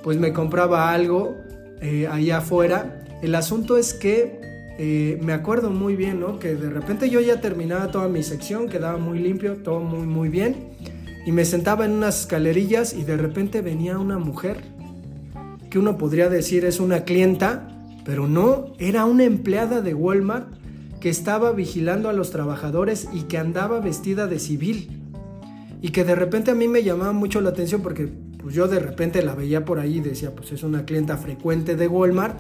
pues 0.04 0.18
me 0.18 0.32
compraba 0.32 0.92
algo 0.92 1.36
eh, 1.82 2.08
afuera. 2.32 3.02
El 3.22 3.36
asunto 3.36 3.78
es 3.78 3.94
que 3.94 4.40
eh, 4.78 5.20
me 5.22 5.34
acuerdo 5.34 5.70
muy 5.70 5.96
bien, 5.96 6.20
¿no? 6.20 6.40
Que 6.40 6.56
de 6.56 6.70
repente 6.70 7.10
yo 7.10 7.20
ya 7.20 7.40
terminaba 7.40 7.92
toda 7.92 8.08
mi 8.08 8.24
sección, 8.24 8.68
quedaba 8.68 8.98
muy 8.98 9.20
limpio, 9.20 9.58
todo 9.58 9.80
muy, 9.80 10.08
muy 10.08 10.30
bien. 10.30 10.72
Y 11.26 11.32
me 11.32 11.46
sentaba 11.46 11.86
en 11.86 11.92
unas 11.92 12.22
escalerillas 12.22 12.94
y 12.94 13.04
de 13.04 13.16
repente 13.16 13.62
venía 13.62 14.00
una 14.00 14.18
mujer 14.18 14.64
que 15.70 15.78
uno 15.78 15.98
podría 15.98 16.30
decir 16.30 16.66
es 16.66 16.80
una 16.80 17.04
clienta, 17.04 17.68
pero 18.04 18.28
no, 18.28 18.74
era 18.80 19.06
una 19.06 19.24
empleada 19.24 19.82
de 19.82 19.94
Walmart 19.94 20.48
que 21.00 21.10
estaba 21.10 21.52
vigilando 21.52 22.10
a 22.10 22.14
los 22.14 22.32
trabajadores 22.32 23.08
y 23.14 23.24
que 23.24 23.38
andaba 23.38 23.80
vestida 23.80 24.28
de 24.28 24.40
civil. 24.40 25.00
Y 25.82 25.90
que 25.90 26.04
de 26.04 26.16
repente 26.16 26.52
a 26.52 26.56
mí 26.56 26.68
me 26.68 26.84
llamaba 26.84 27.12
mucho 27.12 27.40
la 27.42 27.50
atención 27.50 27.82
porque 27.82 28.08
pues 28.42 28.56
yo 28.56 28.68
de 28.68 28.80
repente 28.80 29.22
la 29.22 29.36
veía 29.36 29.64
por 29.64 29.80
ahí 29.80 29.98
y 29.98 30.02
decía, 30.02 30.32
pues 30.36 30.52
es 30.52 30.64
una 30.64 30.86
clienta 30.86 31.18
frecuente 31.18 31.76
de 31.76 31.88
Walmart, 31.88 32.36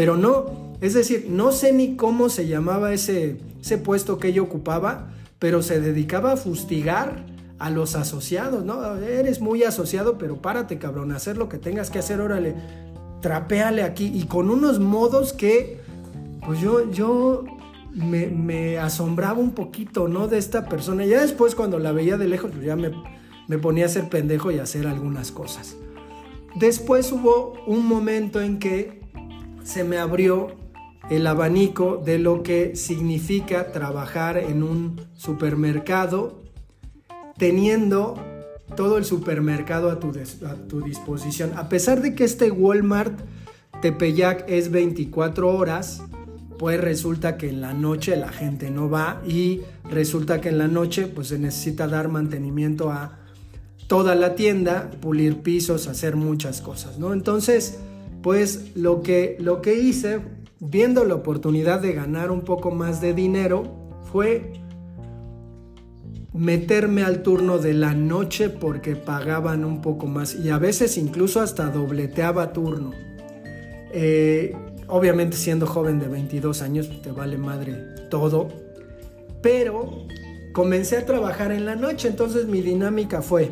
pero 0.00 0.16
no, 0.16 0.46
es 0.80 0.94
decir, 0.94 1.26
no 1.28 1.52
sé 1.52 1.74
ni 1.74 1.94
cómo 1.94 2.30
se 2.30 2.48
llamaba 2.48 2.94
ese, 2.94 3.36
ese 3.60 3.76
puesto 3.76 4.16
que 4.16 4.28
ella 4.28 4.40
ocupaba, 4.40 5.10
pero 5.38 5.60
se 5.60 5.78
dedicaba 5.78 6.32
a 6.32 6.36
fustigar 6.38 7.26
a 7.58 7.68
los 7.68 7.94
asociados, 7.96 8.64
¿no? 8.64 8.96
Eres 8.96 9.42
muy 9.42 9.62
asociado, 9.62 10.16
pero 10.16 10.40
párate, 10.40 10.78
cabrón, 10.78 11.12
hacer 11.12 11.36
lo 11.36 11.50
que 11.50 11.58
tengas 11.58 11.90
que 11.90 11.98
hacer, 11.98 12.22
órale, 12.22 12.54
trapéale 13.20 13.82
aquí 13.82 14.10
y 14.14 14.24
con 14.24 14.48
unos 14.48 14.80
modos 14.80 15.34
que, 15.34 15.82
pues 16.46 16.60
yo, 16.60 16.90
yo 16.90 17.44
me, 17.92 18.28
me, 18.28 18.78
asombraba 18.78 19.38
un 19.38 19.50
poquito, 19.50 20.08
¿no? 20.08 20.28
De 20.28 20.38
esta 20.38 20.66
persona. 20.66 21.04
Ya 21.04 21.20
después 21.20 21.54
cuando 21.54 21.78
la 21.78 21.92
veía 21.92 22.16
de 22.16 22.26
lejos, 22.26 22.52
pues 22.52 22.64
ya 22.64 22.74
me, 22.74 22.90
me 23.48 23.58
ponía 23.58 23.84
a 23.84 23.90
ser 23.90 24.08
pendejo 24.08 24.50
y 24.50 24.60
a 24.60 24.62
hacer 24.62 24.86
algunas 24.86 25.30
cosas. 25.30 25.76
Después 26.54 27.12
hubo 27.12 27.52
un 27.66 27.84
momento 27.84 28.40
en 28.40 28.58
que 28.58 28.99
se 29.70 29.84
me 29.84 29.98
abrió 29.98 30.48
el 31.10 31.28
abanico 31.28 32.02
de 32.04 32.18
lo 32.18 32.42
que 32.42 32.74
significa 32.74 33.70
trabajar 33.70 34.36
en 34.36 34.64
un 34.64 35.00
supermercado 35.14 36.42
teniendo 37.38 38.16
todo 38.76 38.98
el 38.98 39.04
supermercado 39.04 39.90
a 39.90 40.00
tu, 40.00 40.08
a 40.08 40.54
tu 40.66 40.82
disposición. 40.82 41.52
A 41.56 41.68
pesar 41.68 42.02
de 42.02 42.16
que 42.16 42.24
este 42.24 42.50
Walmart 42.50 43.16
Tepeyac 43.80 44.44
es 44.48 44.72
24 44.72 45.56
horas, 45.56 46.02
pues 46.58 46.80
resulta 46.80 47.36
que 47.36 47.48
en 47.48 47.60
la 47.60 47.72
noche 47.72 48.16
la 48.16 48.30
gente 48.30 48.70
no 48.70 48.90
va 48.90 49.22
y 49.24 49.60
resulta 49.88 50.40
que 50.40 50.48
en 50.48 50.58
la 50.58 50.66
noche 50.68 51.06
pues 51.06 51.28
se 51.28 51.38
necesita 51.38 51.86
dar 51.86 52.08
mantenimiento 52.08 52.90
a 52.90 53.20
toda 53.86 54.16
la 54.16 54.34
tienda, 54.34 54.90
pulir 55.00 55.42
pisos, 55.42 55.86
hacer 55.86 56.16
muchas 56.16 56.60
cosas, 56.60 56.98
¿no? 56.98 57.12
Entonces, 57.12 57.78
pues 58.22 58.76
lo 58.76 59.02
que, 59.02 59.36
lo 59.40 59.62
que 59.62 59.74
hice, 59.74 60.20
viendo 60.58 61.04
la 61.04 61.14
oportunidad 61.14 61.80
de 61.80 61.92
ganar 61.92 62.30
un 62.30 62.42
poco 62.42 62.70
más 62.70 63.00
de 63.00 63.14
dinero, 63.14 63.64
fue 64.12 64.52
meterme 66.32 67.02
al 67.02 67.22
turno 67.22 67.58
de 67.58 67.74
la 67.74 67.94
noche 67.94 68.50
porque 68.50 68.94
pagaban 68.94 69.64
un 69.64 69.82
poco 69.82 70.06
más 70.06 70.34
y 70.34 70.50
a 70.50 70.58
veces 70.58 70.96
incluso 70.96 71.40
hasta 71.40 71.70
dobleteaba 71.70 72.52
turno. 72.52 72.92
Eh, 73.92 74.54
Obviamente 74.90 75.36
siendo 75.36 75.66
joven 75.66 76.00
de 76.00 76.08
22 76.08 76.62
años 76.62 76.90
te 77.00 77.12
vale 77.12 77.38
madre 77.38 77.76
todo. 78.10 78.48
Pero 79.40 80.06
comencé 80.52 80.96
a 80.96 81.06
trabajar 81.06 81.52
en 81.52 81.64
la 81.64 81.76
noche, 81.76 82.08
entonces 82.08 82.46
mi 82.46 82.60
dinámica 82.60 83.22
fue, 83.22 83.50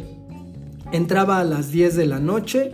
entraba 0.91 1.39
a 1.39 1.45
las 1.45 1.71
10 1.71 1.97
de 1.97 2.07
la 2.07 2.19
noche 2.19 2.73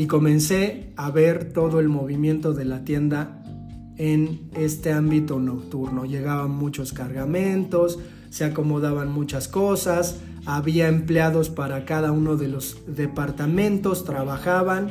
y 0.00 0.06
comencé 0.06 0.94
a 0.96 1.10
ver 1.10 1.52
todo 1.52 1.78
el 1.78 1.90
movimiento 1.90 2.54
de 2.54 2.64
la 2.64 2.86
tienda 2.86 3.42
en 3.98 4.48
este 4.56 4.92
ámbito 4.92 5.38
nocturno. 5.38 6.06
Llegaban 6.06 6.52
muchos 6.52 6.94
cargamentos, 6.94 7.98
se 8.30 8.46
acomodaban 8.46 9.12
muchas 9.12 9.46
cosas, 9.46 10.16
había 10.46 10.88
empleados 10.88 11.50
para 11.50 11.84
cada 11.84 12.12
uno 12.12 12.38
de 12.38 12.48
los 12.48 12.78
departamentos, 12.86 14.06
trabajaban 14.06 14.90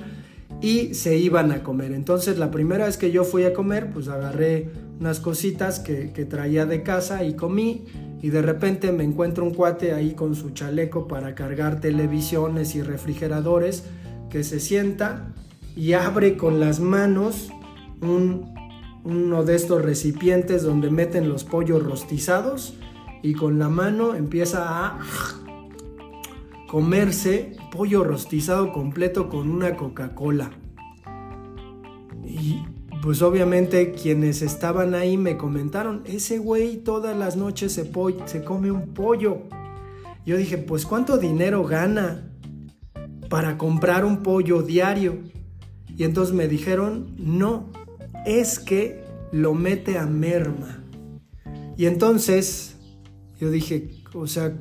y 0.62 0.94
se 0.94 1.18
iban 1.18 1.52
a 1.52 1.64
comer. 1.64 1.92
Entonces 1.92 2.38
la 2.38 2.52
primera 2.52 2.86
vez 2.86 2.98
que 2.98 3.10
yo 3.10 3.24
fui 3.24 3.46
a 3.46 3.54
comer, 3.54 3.90
pues 3.92 4.10
agarré 4.10 4.70
unas 5.00 5.20
cositas 5.20 5.80
que, 5.80 6.06
traía 6.30 6.68
de 6.68 6.84
casa 6.84 7.24
y 7.24 7.34
comí 7.34 7.86
y 8.22 8.30
de 8.30 8.44
repente 8.44 8.92
me 8.92 9.06
encuentro 9.06 9.44
un 9.44 9.56
cuate 9.56 9.92
ahí 9.92 10.12
con 10.12 10.36
su 10.36 10.52
chaleco 10.52 11.08
para 11.08 11.34
cargar 11.34 11.82
televisiones 11.82 12.76
y 12.76 12.84
refrigeradores 12.84 13.86
que 14.30 14.44
se 14.44 14.60
sienta 14.60 15.34
y 15.76 15.94
abre 15.94 16.38
con 16.38 16.60
las 16.60 16.80
manos 16.80 17.50
uno 18.02 19.44
de 19.44 19.56
estos 19.56 19.82
recipientes 19.82 20.64
donde 20.64 20.90
meten 20.90 21.30
los 21.30 21.44
pollos 21.44 21.84
rostizados 21.84 22.76
y 23.22 23.34
con 23.34 23.60
la 23.60 23.70
mano 23.70 24.16
empieza 24.16 24.86
a 24.86 25.00
comerse 26.70 27.58
pollo 27.72 28.04
rostizado 28.04 28.72
completo 28.72 29.30
con 29.30 29.50
una 29.50 29.76
Coca-Cola. 29.76 30.52
Y 32.24 32.62
pues 33.02 33.22
obviamente 33.22 33.92
quienes 33.92 34.42
estaban 34.42 34.94
ahí 34.94 35.18
me 35.18 35.38
comentaron, 35.38 36.04
ese 36.06 36.38
güey 36.38 36.78
todas 36.78 37.18
las 37.18 37.36
noches 37.38 37.74
se, 37.74 37.92
se 38.26 38.44
come 38.44 38.72
un 38.72 38.94
pollo. 38.94 39.44
Yo 40.26 40.38
dije, 40.38 40.58
pues 40.58 40.86
¿cuánto 40.86 41.18
dinero 41.18 41.64
gana 41.64 42.29
para 43.30 43.58
comprar 43.58 44.06
un 44.06 44.24
pollo 44.24 44.62
diario? 44.62 45.20
Y 45.96 46.04
entonces 46.04 46.34
me 46.34 46.48
dijeron, 46.48 47.16
no, 47.18 47.70
es 48.26 48.60
que 48.60 49.04
lo 49.32 49.54
mete 49.54 49.98
a 49.98 50.06
merma. 50.06 50.84
Y 51.78 51.86
entonces 51.86 52.76
yo 53.40 53.50
dije, 53.50 53.90
o 54.14 54.28
sea, 54.28 54.54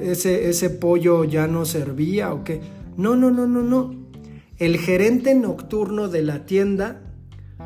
ese, 0.00 0.48
ese 0.48 0.70
pollo 0.70 1.24
ya 1.24 1.46
no 1.46 1.64
servía 1.64 2.32
o 2.32 2.44
qué. 2.44 2.60
No, 2.96 3.16
no, 3.16 3.30
no, 3.30 3.46
no, 3.46 3.62
no. 3.62 3.94
El 4.58 4.78
gerente 4.78 5.34
nocturno 5.34 6.08
de 6.08 6.22
la 6.22 6.44
tienda 6.44 7.00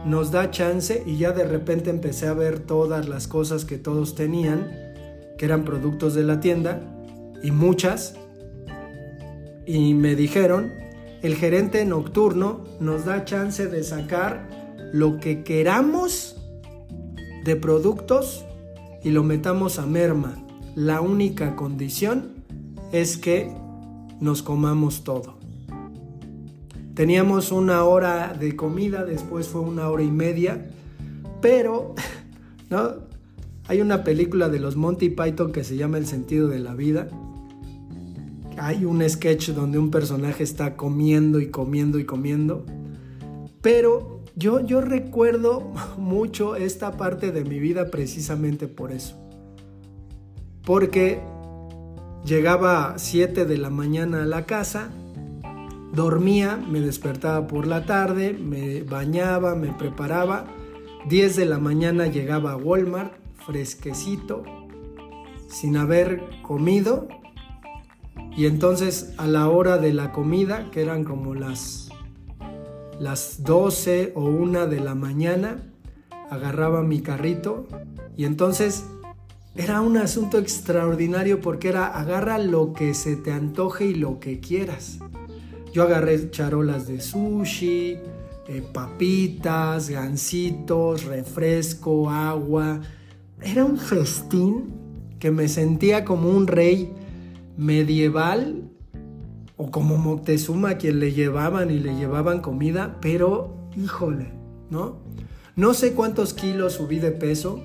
nos 0.07 0.31
da 0.31 0.51
chance 0.51 1.03
y 1.07 1.17
ya 1.17 1.33
de 1.33 1.45
repente 1.45 1.91
empecé 1.91 2.27
a 2.27 2.35
ver 2.35 2.61
todas 2.61 3.09
las 3.09 3.27
cosas 3.27 3.65
que 3.65 3.79
todos 3.79 4.15
tenían, 4.15 4.69
que 5.39 5.47
eran 5.47 5.65
productos 5.65 6.15
de 6.15 6.25
la 6.25 6.41
tienda, 6.41 6.81
y 7.43 7.51
muchas. 7.51 8.17
Y 9.67 9.95
me 9.95 10.15
dijeron, 10.15 10.73
el 11.23 11.37
gerente 11.37 11.85
nocturno 11.85 12.65
nos 12.81 13.05
da 13.05 13.25
chance 13.25 13.67
de 13.67 13.83
sacar 13.83 14.49
lo 14.93 15.19
que 15.19 15.43
queramos 15.43 16.37
de 17.45 17.57
productos 17.57 18.45
y 19.03 19.11
lo 19.11 19.23
metamos 19.23 19.79
a 19.79 19.87
merma. 19.87 20.37
La 20.75 21.01
única 21.01 21.57
condición 21.57 22.45
es 22.93 23.17
que 23.17 23.53
nos 24.21 24.43
comamos 24.43 25.05
todo. 25.05 25.39
Teníamos 26.95 27.51
una 27.53 27.85
hora 27.85 28.35
de 28.39 28.55
comida, 28.55 29.05
después 29.05 29.49
fue 29.49 29.63
una 29.63 29.89
hora 29.89 30.03
y 30.03 30.11
media, 30.11 30.71
pero 31.41 31.95
¿no? 32.71 33.05
hay 33.67 33.81
una 33.81 34.05
película 34.05 34.49
de 34.49 34.61
los 34.61 34.77
Monty 34.77 35.11
Python 35.11 35.53
que 35.53 35.65
se 35.65 35.77
llama 35.77 35.99
El 35.99 36.07
sentido 36.07 36.49
de 36.49 36.61
la 36.61 36.75
vida. 36.75 37.09
Hay 38.59 38.85
un 38.85 39.09
sketch 39.09 39.51
donde 39.51 39.79
un 39.79 39.91
personaje 39.91 40.43
está 40.43 40.77
comiendo 40.77 41.41
y 41.41 41.51
comiendo 41.51 41.99
y 41.99 42.05
comiendo, 42.05 42.65
pero 43.61 44.21
yo, 44.37 44.61
yo 44.61 44.81
recuerdo 44.81 45.73
mucho 45.99 46.57
esta 46.57 46.97
parte 46.97 47.33
de 47.33 47.45
mi 47.45 47.59
vida 47.59 47.91
precisamente 47.91 48.69
por 48.69 48.93
eso. 48.93 49.17
Porque 50.65 51.21
llegaba 52.25 52.95
a 52.95 52.99
7 52.99 53.45
de 53.45 53.59
la 53.59 53.71
mañana 53.71 54.23
a 54.23 54.27
la 54.27 54.47
casa, 54.47 54.91
dormía, 55.93 56.57
me 56.57 56.81
despertaba 56.81 57.47
por 57.47 57.67
la 57.67 57.85
tarde, 57.87 58.33
me 58.33 58.83
bañaba, 58.83 59.55
me 59.55 59.73
preparaba, 59.73 60.47
10 61.09 61.37
de 61.37 61.45
la 61.45 61.59
mañana 61.59 62.07
llegaba 62.07 62.53
a 62.53 62.57
Walmart, 62.57 63.13
fresquecito, 63.47 64.43
sin 65.49 65.77
haber 65.77 66.23
comido, 66.43 67.09
y 68.37 68.47
entonces 68.47 69.15
a 69.17 69.27
la 69.27 69.49
hora 69.49 69.79
de 69.79 69.93
la 69.93 70.13
comida, 70.13 70.71
que 70.73 70.83
eran 70.83 71.05
como 71.05 71.35
las, 71.35 71.89
las 72.99 73.43
12 73.45 74.13
o 74.17 74.25
1 74.25 74.67
de 74.67 74.81
la 74.81 74.95
mañana, 74.95 75.63
agarraba 76.31 76.83
mi 76.83 77.01
carrito 77.01 77.67
y 78.17 78.25
entonces 78.25 78.85
era 79.55 79.81
un 79.81 79.97
asunto 79.97 80.39
extraordinario 80.39 81.41
porque 81.41 81.69
era 81.69 81.87
agarra 81.87 82.39
lo 82.39 82.73
que 82.73 82.93
se 82.93 83.15
te 83.15 83.31
antoje 83.31 83.87
y 83.87 83.95
lo 83.95 84.19
que 84.19 84.41
quieras. 84.41 84.99
Yo 85.73 85.85
agarré 85.85 86.31
charolas 86.31 86.89
de 86.89 87.01
sushi, 87.01 87.99
eh, 88.49 88.63
papitas, 88.73 89.91
gansitos, 89.91 91.05
refresco, 91.05 92.11
agua. 92.11 92.81
Era 93.41 93.65
un 93.65 93.79
festín 93.79 94.75
que 95.21 95.31
me 95.31 95.47
sentía 95.47 96.05
como 96.05 96.31
un 96.31 96.49
rey 96.49 96.93
medieval 97.57 98.71
o 99.57 99.71
como 99.71 99.97
Moctezuma, 99.97 100.75
quien 100.75 100.99
le 101.01 101.13
llevaban 101.13 101.71
y 101.71 101.79
le 101.79 101.95
llevaban 101.97 102.41
comida, 102.41 102.99
pero 103.01 103.69
híjole, 103.77 104.33
¿no? 104.71 104.99
No 105.57 105.75
sé 105.75 105.93
cuántos 105.93 106.35
kilos 106.35 106.75
subí 106.75 106.99
de 106.99 107.13
peso, 107.13 107.63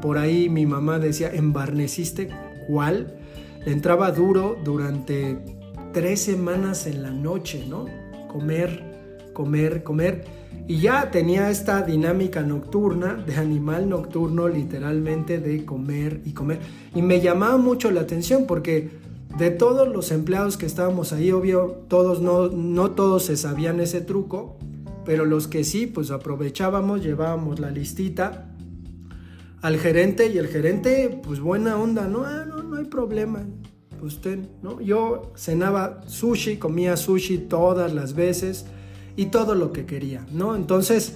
por 0.00 0.18
ahí 0.18 0.48
mi 0.48 0.66
mamá 0.66 0.98
decía, 0.98 1.30
embarneciste, 1.32 2.30
¿cuál? 2.66 3.18
Le 3.64 3.72
entraba 3.72 4.10
duro 4.10 4.56
durante 4.64 5.38
tres 5.92 6.22
semanas 6.22 6.86
en 6.86 7.02
la 7.02 7.10
noche, 7.10 7.64
¿no? 7.68 7.86
Comer, 8.28 9.30
comer, 9.32 9.82
comer. 9.82 10.24
Y 10.66 10.78
ya 10.78 11.10
tenía 11.10 11.50
esta 11.50 11.82
dinámica 11.82 12.42
nocturna, 12.42 13.14
de 13.14 13.36
animal 13.36 13.88
nocturno, 13.88 14.48
literalmente, 14.48 15.38
de 15.38 15.64
comer 15.64 16.20
y 16.24 16.32
comer. 16.32 16.60
Y 16.94 17.02
me 17.02 17.20
llamaba 17.20 17.56
mucho 17.56 17.90
la 17.90 18.02
atención 18.02 18.46
porque 18.46 18.90
de 19.38 19.50
todos 19.50 19.88
los 19.88 20.10
empleados 20.10 20.56
que 20.56 20.66
estábamos 20.66 21.12
ahí, 21.12 21.32
obvio, 21.32 21.84
todos 21.88 22.20
no, 22.20 22.48
no 22.48 22.90
todos 22.90 23.24
se 23.24 23.36
sabían 23.36 23.80
ese 23.80 24.00
truco, 24.00 24.58
pero 25.04 25.24
los 25.24 25.48
que 25.48 25.64
sí, 25.64 25.86
pues 25.86 26.10
aprovechábamos, 26.10 27.02
llevábamos 27.02 27.58
la 27.58 27.70
listita 27.70 28.48
al 29.62 29.78
gerente 29.78 30.26
y 30.26 30.38
el 30.38 30.48
gerente, 30.48 31.20
pues 31.22 31.40
buena 31.40 31.76
onda, 31.76 32.08
no, 32.08 32.24
ah, 32.24 32.44
no, 32.46 32.62
no 32.62 32.76
hay 32.76 32.84
problema, 32.84 33.44
usted, 34.02 34.40
¿no? 34.62 34.80
Yo 34.80 35.32
cenaba 35.36 36.00
sushi, 36.06 36.56
comía 36.56 36.96
sushi 36.96 37.38
todas 37.38 37.94
las 37.94 38.14
veces 38.14 38.66
y 39.16 39.26
todo 39.26 39.54
lo 39.54 39.72
que 39.72 39.86
quería, 39.86 40.26
¿no? 40.32 40.56
Entonces, 40.56 41.14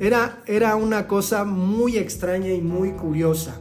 era, 0.00 0.42
era 0.46 0.76
una 0.76 1.06
cosa 1.06 1.44
muy 1.44 1.96
extraña 1.96 2.52
y 2.52 2.60
muy 2.60 2.92
curiosa. 2.92 3.60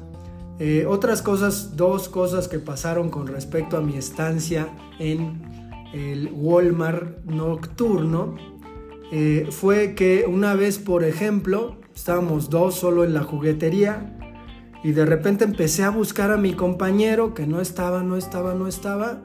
Eh, 0.60 0.86
otras 0.88 1.22
cosas, 1.22 1.76
dos 1.76 2.10
cosas 2.10 2.48
que 2.48 2.58
pasaron 2.60 3.10
con 3.10 3.28
respecto 3.28 3.78
a 3.78 3.82
mi 3.82 3.96
estancia 3.96 4.70
en 5.00 5.42
el 5.94 6.32
Walmart 6.34 7.24
nocturno, 7.26 8.36
eh, 9.12 9.48
fue 9.52 9.94
que 9.94 10.26
una 10.28 10.56
vez, 10.56 10.80
por 10.80 11.04
ejemplo, 11.04 11.78
estábamos 11.96 12.50
dos 12.50 12.76
solo 12.76 13.04
en 13.04 13.14
la 13.14 13.24
juguetería 13.24 14.18
y 14.84 14.92
de 14.92 15.06
repente 15.06 15.46
empecé 15.46 15.84
a 15.84 15.90
buscar 15.90 16.32
a 16.32 16.38
mi 16.38 16.54
compañero 16.54 17.34
que 17.34 17.48
no 17.48 17.62
estaba, 17.62 18.04
no 18.04 18.18
estaba, 18.18 18.54
no 18.54 18.68
estaba. 18.68 19.22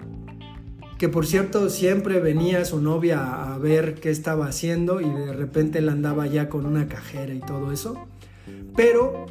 Que 0.98 1.08
por 1.08 1.26
cierto 1.26 1.68
siempre 1.68 2.20
venía 2.20 2.64
su 2.64 2.80
novia 2.80 3.52
a 3.52 3.58
ver 3.58 3.94
qué 3.94 4.10
estaba 4.10 4.46
haciendo 4.46 5.00
y 5.00 5.10
de 5.10 5.32
repente 5.32 5.80
él 5.80 5.88
andaba 5.88 6.26
ya 6.26 6.48
con 6.48 6.64
una 6.64 6.86
cajera 6.86 7.34
y 7.34 7.40
todo 7.40 7.72
eso. 7.72 8.06
Pero 8.76 9.26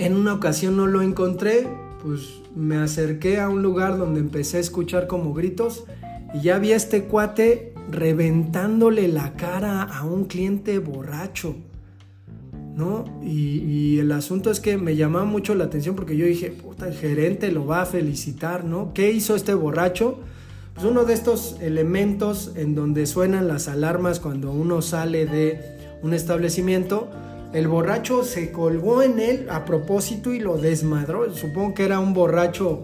en 0.00 0.16
una 0.16 0.32
ocasión 0.32 0.76
no 0.76 0.86
lo 0.86 1.02
encontré, 1.02 1.68
pues 2.02 2.40
me 2.56 2.76
acerqué 2.78 3.38
a 3.38 3.50
un 3.50 3.62
lugar 3.62 3.98
donde 3.98 4.20
empecé 4.20 4.56
a 4.56 4.60
escuchar 4.60 5.06
como 5.06 5.34
gritos 5.34 5.84
y 6.32 6.40
ya 6.40 6.58
vi 6.58 6.72
este 6.72 7.04
cuate 7.04 7.74
reventándole 7.90 9.08
la 9.08 9.34
cara 9.34 9.82
a 9.82 10.04
un 10.04 10.24
cliente 10.24 10.78
borracho. 10.78 11.54
¿no? 12.74 13.04
Y, 13.22 13.98
el 13.98 14.10
asunto 14.12 14.50
es 14.50 14.60
que 14.60 14.78
me 14.78 14.96
llamaba 14.96 15.26
mucho 15.26 15.54
la 15.54 15.64
atención 15.64 15.94
porque 15.94 16.16
yo 16.16 16.24
dije, 16.24 16.50
puta, 16.50 16.88
el 16.88 16.94
gerente 16.94 17.52
lo 17.52 17.66
va 17.66 17.82
a 17.82 17.86
felicitar, 17.86 18.64
¿no? 18.64 18.94
¿Qué 18.94 19.12
hizo 19.12 19.36
este 19.36 19.52
borracho? 19.52 20.20
Pues 20.72 20.86
uno 20.86 21.04
de 21.04 21.12
estos 21.12 21.58
elementos 21.60 22.52
en 22.56 22.74
donde 22.74 23.04
suenan 23.04 23.48
las 23.48 23.68
alarmas 23.68 24.20
cuando 24.20 24.50
uno 24.52 24.80
sale 24.80 25.26
de 25.26 25.60
un 26.02 26.14
establecimiento, 26.14 27.10
el 27.52 27.66
borracho 27.66 28.22
se 28.22 28.52
colgó 28.52 29.02
en 29.02 29.18
él 29.18 29.46
a 29.50 29.64
propósito 29.64 30.32
y 30.32 30.38
lo 30.38 30.56
desmadró. 30.56 31.34
Supongo 31.34 31.74
que 31.74 31.84
era 31.84 31.98
un 31.98 32.14
borracho 32.14 32.82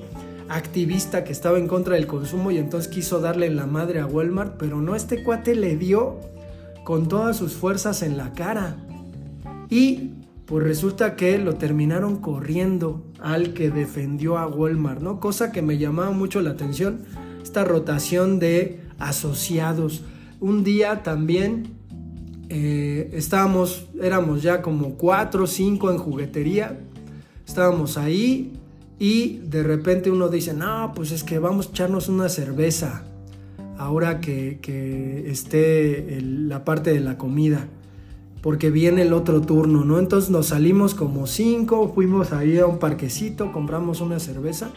activista 0.49 1.25
que 1.25 1.33
estaba 1.33 1.59
en 1.59 1.69
contra 1.69 1.95
del 1.95 2.07
consumo 2.07 2.51
y 2.51 2.59
entonces 2.59 2.91
quiso 2.91 3.21
darle 3.21 3.51
la 3.51 3.67
madre 3.67 4.01
a 4.01 4.07
Walmart, 4.07 4.57
pero 4.59 4.81
no, 4.81 4.95
este 4.97 5.23
cuate 5.23 5.55
le 5.55 5.77
dio 5.77 6.21
con 6.85 7.09
todas 7.09 7.37
sus 7.37 7.55
fuerzas 7.55 8.03
en 8.03 8.17
la 8.17 8.33
cara. 8.33 8.77
Y 9.71 10.13
pues 10.47 10.65
resulta 10.65 11.17
que 11.17 11.39
lo 11.39 11.55
terminaron 11.55 12.17
corriendo 12.17 13.05
al 13.21 13.55
que 13.55 13.71
defendió 13.71 14.39
a 14.39 14.47
Walmart, 14.47 15.01
¿no? 15.01 15.21
Cosa 15.21 15.51
que 15.51 15.63
me 15.63 15.79
llamaba 15.79 16.13
mucho 16.13 16.41
la 16.41 16.51
atención, 16.51 17.01
esta 17.43 17.65
rotación 17.65 18.39
de 18.39 18.81
asociados. 18.99 20.05
Un 20.41 20.63
día 20.63 21.03
también 21.03 21.76
eh, 22.49 23.11
estábamos, 23.13 23.89
éramos 24.01 24.43
ya 24.43 24.63
como 24.63 24.95
cuatro 24.95 25.45
o 25.45 25.47
cinco 25.47 25.91
en 25.91 25.99
juguetería, 25.99 26.79
estábamos 27.47 27.99
ahí 27.99 28.53
y 28.99 29.39
de 29.39 29.63
repente 29.63 30.11
uno 30.11 30.29
dice, 30.29 30.55
no, 30.55 30.93
pues 30.95 31.13
es 31.13 31.25
que 31.25 31.39
vamos 31.39 31.69
a 31.69 31.71
echarnos 31.71 32.09
una 32.09 32.29
cerveza 32.29 33.05
ahora 33.79 34.21
que, 34.21 34.59
esté 35.27 36.21
la 36.21 36.65
parte 36.65 36.93
de 36.93 37.01
la 37.01 37.19
comida 37.19 37.69
porque 38.43 38.71
viene 38.71 39.03
el 39.03 39.13
otro 39.13 39.41
turno, 39.41 39.85
¿no? 39.85 39.99
Entonces 39.99 40.31
nos 40.31 40.47
salimos 40.47 40.95
como 40.95 41.27
cinco, 41.27 41.93
fuimos 41.93 42.33
ahí 42.33 42.59
a 42.59 42.67
un 42.67 42.79
parquecito, 42.79 43.51
compramos 43.51 44.01
una 44.01 44.21
cerveza 44.21 44.71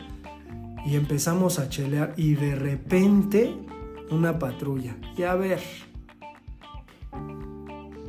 y 0.86 0.96
empezamos 0.96 1.60
a 1.60 1.70
chelear 1.70 2.14
y 2.18 2.34
de 2.34 2.56
repente 2.56 3.54
una 4.10 4.40
patrulla. 4.40 4.98
Y 5.16 5.22
a 5.22 5.36
ver, 5.36 5.60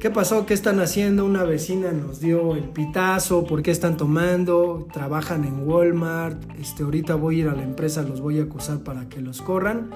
¿qué 0.00 0.08
pasó? 0.10 0.46
¿Qué 0.46 0.54
están 0.54 0.80
haciendo? 0.80 1.26
Una 1.26 1.44
vecina 1.44 1.92
nos 1.92 2.20
dio 2.20 2.56
el 2.56 2.64
pitazo, 2.70 3.44
¿por 3.44 3.62
qué 3.62 3.70
están 3.70 3.98
tomando? 3.98 4.88
Trabajan 4.92 5.44
en 5.44 5.68
Walmart, 5.68 6.42
este, 6.58 6.84
ahorita 6.84 7.14
voy 7.16 7.36
a 7.36 7.38
ir 7.40 7.48
a 7.48 7.54
la 7.54 7.62
empresa, 7.62 8.02
los 8.02 8.22
voy 8.22 8.40
a 8.40 8.44
acusar 8.44 8.78
para 8.78 9.10
que 9.10 9.20
los 9.20 9.42
corran. 9.42 9.90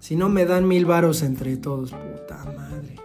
Si 0.00 0.16
no 0.16 0.30
me 0.30 0.46
dan 0.46 0.66
mil 0.66 0.86
varos 0.86 1.22
entre 1.22 1.58
todos, 1.58 1.90
puta 1.90 2.42
madre. 2.56 2.96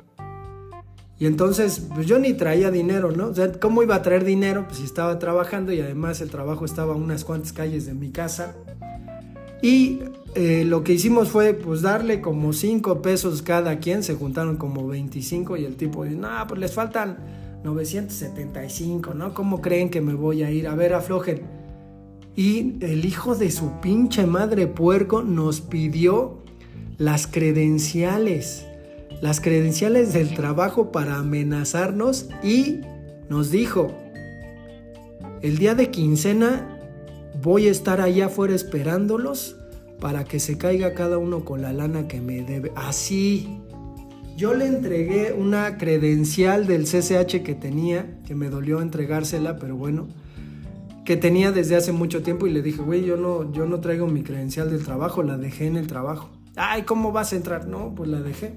Y 1.19 1.25
entonces, 1.25 1.87
pues 1.93 2.07
yo 2.07 2.19
ni 2.19 2.33
traía 2.33 2.71
dinero, 2.71 3.11
¿no? 3.11 3.27
O 3.27 3.35
sea, 3.35 3.51
¿cómo 3.53 3.83
iba 3.83 3.95
a 3.95 4.01
traer 4.01 4.23
dinero? 4.23 4.65
Pues 4.65 4.79
si 4.79 4.85
estaba 4.85 5.19
trabajando 5.19 5.73
y 5.73 5.81
además 5.81 6.21
el 6.21 6.29
trabajo 6.29 6.63
estaba 6.63 6.93
a 6.93 6.97
unas 6.97 7.25
cuantas 7.25 7.51
calles 7.51 7.85
de 7.85 7.93
mi 7.93 8.11
casa. 8.11 8.55
Y 9.65 9.97
eh, 10.35 10.63
lo 10.63 10.83
que 10.83 10.93
hicimos 10.93 11.29
fue, 11.29 11.55
pues 11.55 11.81
darle 11.81 12.21
como 12.21 12.53
5 12.53 13.01
pesos 13.01 13.41
cada 13.41 13.79
quien, 13.79 14.03
se 14.03 14.13
juntaron 14.13 14.57
como 14.57 14.85
25 14.85 15.57
y 15.57 15.65
el 15.65 15.75
tipo 15.75 16.03
dice, 16.03 16.17
no, 16.17 16.29
pues 16.47 16.59
les 16.59 16.71
faltan 16.71 17.17
975, 17.63 19.15
¿no? 19.15 19.33
¿Cómo 19.33 19.61
creen 19.61 19.89
que 19.89 20.01
me 20.01 20.13
voy 20.13 20.43
a 20.43 20.51
ir? 20.51 20.67
A 20.67 20.75
ver, 20.75 20.93
aflojen. 20.93 21.41
Y 22.35 22.75
el 22.81 23.05
hijo 23.05 23.33
de 23.33 23.49
su 23.49 23.81
pinche 23.81 24.27
madre 24.27 24.67
puerco 24.67 25.23
nos 25.23 25.61
pidió 25.61 26.43
las 26.99 27.25
credenciales 27.25 28.67
las 29.21 29.41
credenciales 29.41 30.13
del 30.13 30.35
trabajo 30.35 30.91
para 30.91 31.15
amenazarnos 31.15 32.27
y 32.43 32.81
nos 33.29 33.49
dijo, 33.49 33.91
el 35.41 35.57
día 35.57 35.73
de 35.73 35.89
quincena 35.89 36.74
voy 37.45 37.67
a 37.67 37.71
estar 37.71 38.01
allá 38.01 38.25
afuera 38.25 38.55
esperándolos 38.55 39.55
para 40.01 40.23
que 40.23 40.39
se 40.39 40.57
caiga 40.57 40.95
cada 40.95 41.19
uno 41.19 41.45
con 41.45 41.61
la 41.61 41.73
lana 41.73 42.07
que 42.07 42.19
me 42.19 42.41
debe. 42.41 42.71
Así. 42.75 43.61
Yo 44.35 44.55
le 44.55 44.65
entregué 44.65 45.31
una 45.31 45.77
credencial 45.77 46.65
del 46.65 46.85
CCH 46.85 47.43
que 47.43 47.53
tenía, 47.53 48.19
que 48.25 48.33
me 48.33 48.49
dolió 48.49 48.81
entregársela, 48.81 49.57
pero 49.57 49.77
bueno, 49.77 50.07
que 51.05 51.17
tenía 51.17 51.51
desde 51.51 51.75
hace 51.75 51.91
mucho 51.91 52.23
tiempo 52.23 52.47
y 52.47 52.51
le 52.51 52.63
dije, 52.63 52.81
güey, 52.81 53.05
yo 53.05 53.15
no, 53.15 53.53
yo 53.53 53.67
no 53.67 53.79
traigo 53.79 54.07
mi 54.07 54.23
credencial 54.23 54.71
del 54.71 54.83
trabajo, 54.83 55.21
la 55.21 55.37
dejé 55.37 55.67
en 55.67 55.77
el 55.77 55.85
trabajo. 55.85 56.31
Ay, 56.55 56.81
¿cómo 56.81 57.11
vas 57.11 57.31
a 57.31 57.35
entrar? 57.35 57.67
No, 57.67 57.93
pues 57.93 58.09
la 58.09 58.21
dejé. 58.21 58.55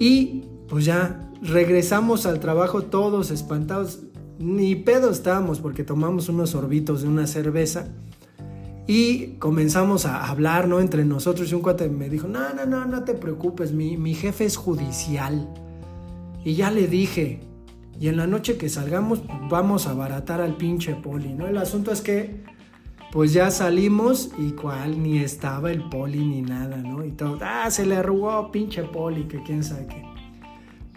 Y 0.00 0.44
pues 0.68 0.86
ya 0.86 1.30
regresamos 1.42 2.24
al 2.24 2.40
trabajo 2.40 2.82
todos 2.82 3.30
espantados. 3.30 4.00
Ni 4.38 4.76
pedo 4.76 5.10
estábamos 5.10 5.60
porque 5.60 5.84
tomamos 5.84 6.28
unos 6.28 6.50
sorbitos 6.50 7.02
de 7.02 7.08
una 7.08 7.26
cerveza 7.26 7.88
y 8.86 9.34
comenzamos 9.38 10.06
a 10.06 10.28
hablar, 10.28 10.68
¿no? 10.68 10.80
Entre 10.80 11.04
nosotros 11.04 11.50
y 11.50 11.54
un 11.54 11.60
cuate 11.60 11.88
me 11.88 12.08
dijo, 12.08 12.28
no, 12.28 12.54
no, 12.54 12.64
no, 12.64 12.86
no 12.86 13.04
te 13.04 13.14
preocupes, 13.14 13.72
mi, 13.72 13.96
mi 13.96 14.14
jefe 14.14 14.44
es 14.44 14.56
judicial. 14.56 15.48
Y 16.44 16.54
ya 16.54 16.70
le 16.70 16.86
dije, 16.86 17.40
y 18.00 18.08
en 18.08 18.16
la 18.16 18.26
noche 18.26 18.56
que 18.56 18.68
salgamos 18.68 19.22
vamos 19.50 19.86
a 19.86 19.90
abaratar 19.90 20.40
al 20.40 20.56
pinche 20.56 20.94
poli, 20.94 21.34
¿no? 21.34 21.46
El 21.46 21.58
asunto 21.58 21.90
es 21.90 22.00
que 22.00 22.44
pues 23.10 23.32
ya 23.32 23.50
salimos 23.50 24.30
y 24.38 24.52
cual 24.52 25.02
ni 25.02 25.18
estaba 25.18 25.72
el 25.72 25.88
poli 25.88 26.24
ni 26.24 26.42
nada, 26.42 26.76
¿no? 26.76 27.04
Y 27.04 27.10
todo, 27.10 27.38
ah, 27.42 27.70
se 27.70 27.86
le 27.86 27.96
arrugó 27.96 28.52
pinche 28.52 28.84
poli, 28.84 29.24
que 29.24 29.42
quién 29.42 29.64
sabe 29.64 29.86
qué. 29.86 30.02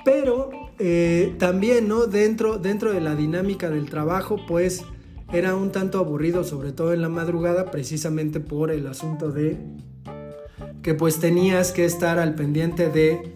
Pero 0.03 0.49
eh, 0.79 1.35
también, 1.37 1.87
¿no? 1.87 2.07
Dentro, 2.07 2.57
dentro 2.57 2.91
de 2.91 3.01
la 3.01 3.15
dinámica 3.15 3.69
del 3.69 3.89
trabajo, 3.89 4.37
pues 4.47 4.83
era 5.31 5.55
un 5.55 5.71
tanto 5.71 5.99
aburrido, 5.99 6.43
sobre 6.43 6.71
todo 6.71 6.93
en 6.93 7.01
la 7.01 7.09
madrugada, 7.09 7.71
precisamente 7.71 8.39
por 8.39 8.71
el 8.71 8.87
asunto 8.87 9.31
de 9.31 9.57
que 10.81 10.93
pues 10.93 11.19
tenías 11.19 11.71
que 11.71 11.85
estar 11.85 12.19
al 12.19 12.35
pendiente 12.35 12.89
de, 12.89 13.35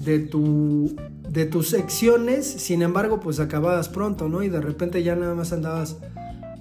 de, 0.00 0.18
tu, 0.18 0.96
de 1.28 1.44
tus 1.44 1.68
secciones, 1.68 2.46
sin 2.46 2.82
embargo, 2.82 3.20
pues 3.20 3.38
acababas 3.38 3.88
pronto, 3.88 4.28
¿no? 4.28 4.42
Y 4.42 4.48
de 4.48 4.60
repente 4.60 5.02
ya 5.02 5.14
nada 5.14 5.34
más 5.34 5.52
andabas 5.52 5.98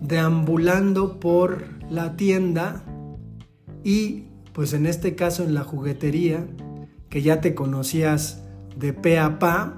deambulando 0.02 1.20
por 1.20 1.64
la 1.90 2.18
tienda 2.18 2.84
y 3.84 4.26
pues 4.54 4.74
en 4.74 4.86
este 4.86 5.16
caso 5.16 5.44
en 5.44 5.54
la 5.54 5.64
juguetería, 5.64 6.48
que 7.10 7.22
ya 7.22 7.42
te 7.42 7.54
conocías 7.54 8.42
de 8.78 8.94
pe 8.94 9.20
a 9.20 9.38
pa, 9.40 9.76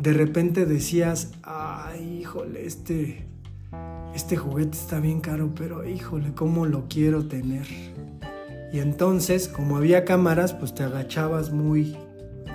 de 0.00 0.12
repente 0.12 0.64
decías, 0.64 1.32
ay, 1.42 2.20
híjole, 2.20 2.64
este, 2.64 3.26
este 4.14 4.36
juguete 4.36 4.78
está 4.78 5.00
bien 5.00 5.20
caro, 5.20 5.52
pero 5.56 5.84
híjole, 5.84 6.32
¿cómo 6.34 6.66
lo 6.66 6.86
quiero 6.88 7.26
tener? 7.26 7.66
Y 8.72 8.78
entonces, 8.78 9.48
como 9.48 9.76
había 9.76 10.04
cámaras, 10.04 10.52
pues 10.54 10.74
te 10.74 10.84
agachabas 10.84 11.50
muy, 11.50 11.96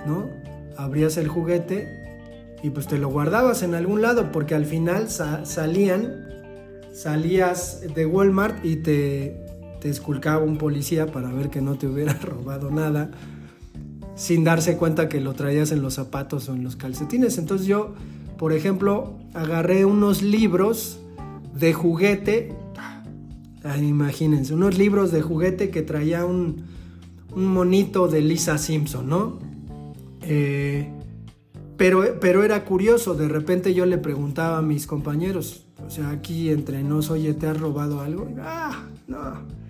¿no? 0.06 0.30
Abrías 0.76 1.18
el 1.18 1.28
juguete 1.28 1.86
y 2.62 2.70
pues 2.70 2.86
te 2.86 2.96
lo 2.96 3.08
guardabas 3.08 3.62
en 3.62 3.74
algún 3.74 4.00
lado, 4.00 4.32
porque 4.32 4.54
al 4.54 4.64
final 4.64 5.10
salían, 5.10 6.26
salías 6.92 7.82
de 7.94 8.06
Walmart 8.06 8.64
y 8.64 8.76
te, 8.76 9.44
te 9.80 9.90
esculcaba 9.90 10.42
un 10.42 10.56
policía 10.56 11.12
para 11.12 11.30
ver 11.30 11.50
que 11.50 11.60
no 11.60 11.76
te 11.76 11.88
hubiera 11.88 12.14
robado 12.22 12.70
nada 12.70 13.10
sin 14.14 14.44
darse 14.44 14.76
cuenta 14.76 15.08
que 15.08 15.20
lo 15.20 15.34
traías 15.34 15.72
en 15.72 15.82
los 15.82 15.94
zapatos 15.94 16.48
o 16.48 16.54
en 16.54 16.62
los 16.64 16.76
calcetines. 16.76 17.38
Entonces 17.38 17.66
yo, 17.66 17.94
por 18.38 18.52
ejemplo, 18.52 19.14
agarré 19.32 19.84
unos 19.84 20.22
libros 20.22 21.00
de 21.54 21.72
juguete, 21.72 22.54
imagínense, 23.80 24.54
unos 24.54 24.78
libros 24.78 25.10
de 25.10 25.22
juguete 25.22 25.70
que 25.70 25.82
traía 25.82 26.24
un, 26.24 26.64
un 27.34 27.46
monito 27.46 28.08
de 28.08 28.20
Lisa 28.20 28.58
Simpson, 28.58 29.08
¿no? 29.08 29.38
Eh, 30.22 30.90
pero, 31.76 32.20
pero 32.20 32.44
era 32.44 32.64
curioso, 32.64 33.14
de 33.14 33.28
repente 33.28 33.74
yo 33.74 33.84
le 33.84 33.98
preguntaba 33.98 34.58
a 34.58 34.62
mis 34.62 34.86
compañeros, 34.86 35.66
o 35.84 35.90
sea, 35.90 36.10
aquí 36.10 36.50
entre 36.50 36.84
nos, 36.84 37.10
oye, 37.10 37.34
¿te 37.34 37.48
has 37.48 37.58
robado 37.58 38.00
algo? 38.00 38.28
ah, 38.40 38.84
no 39.08 39.63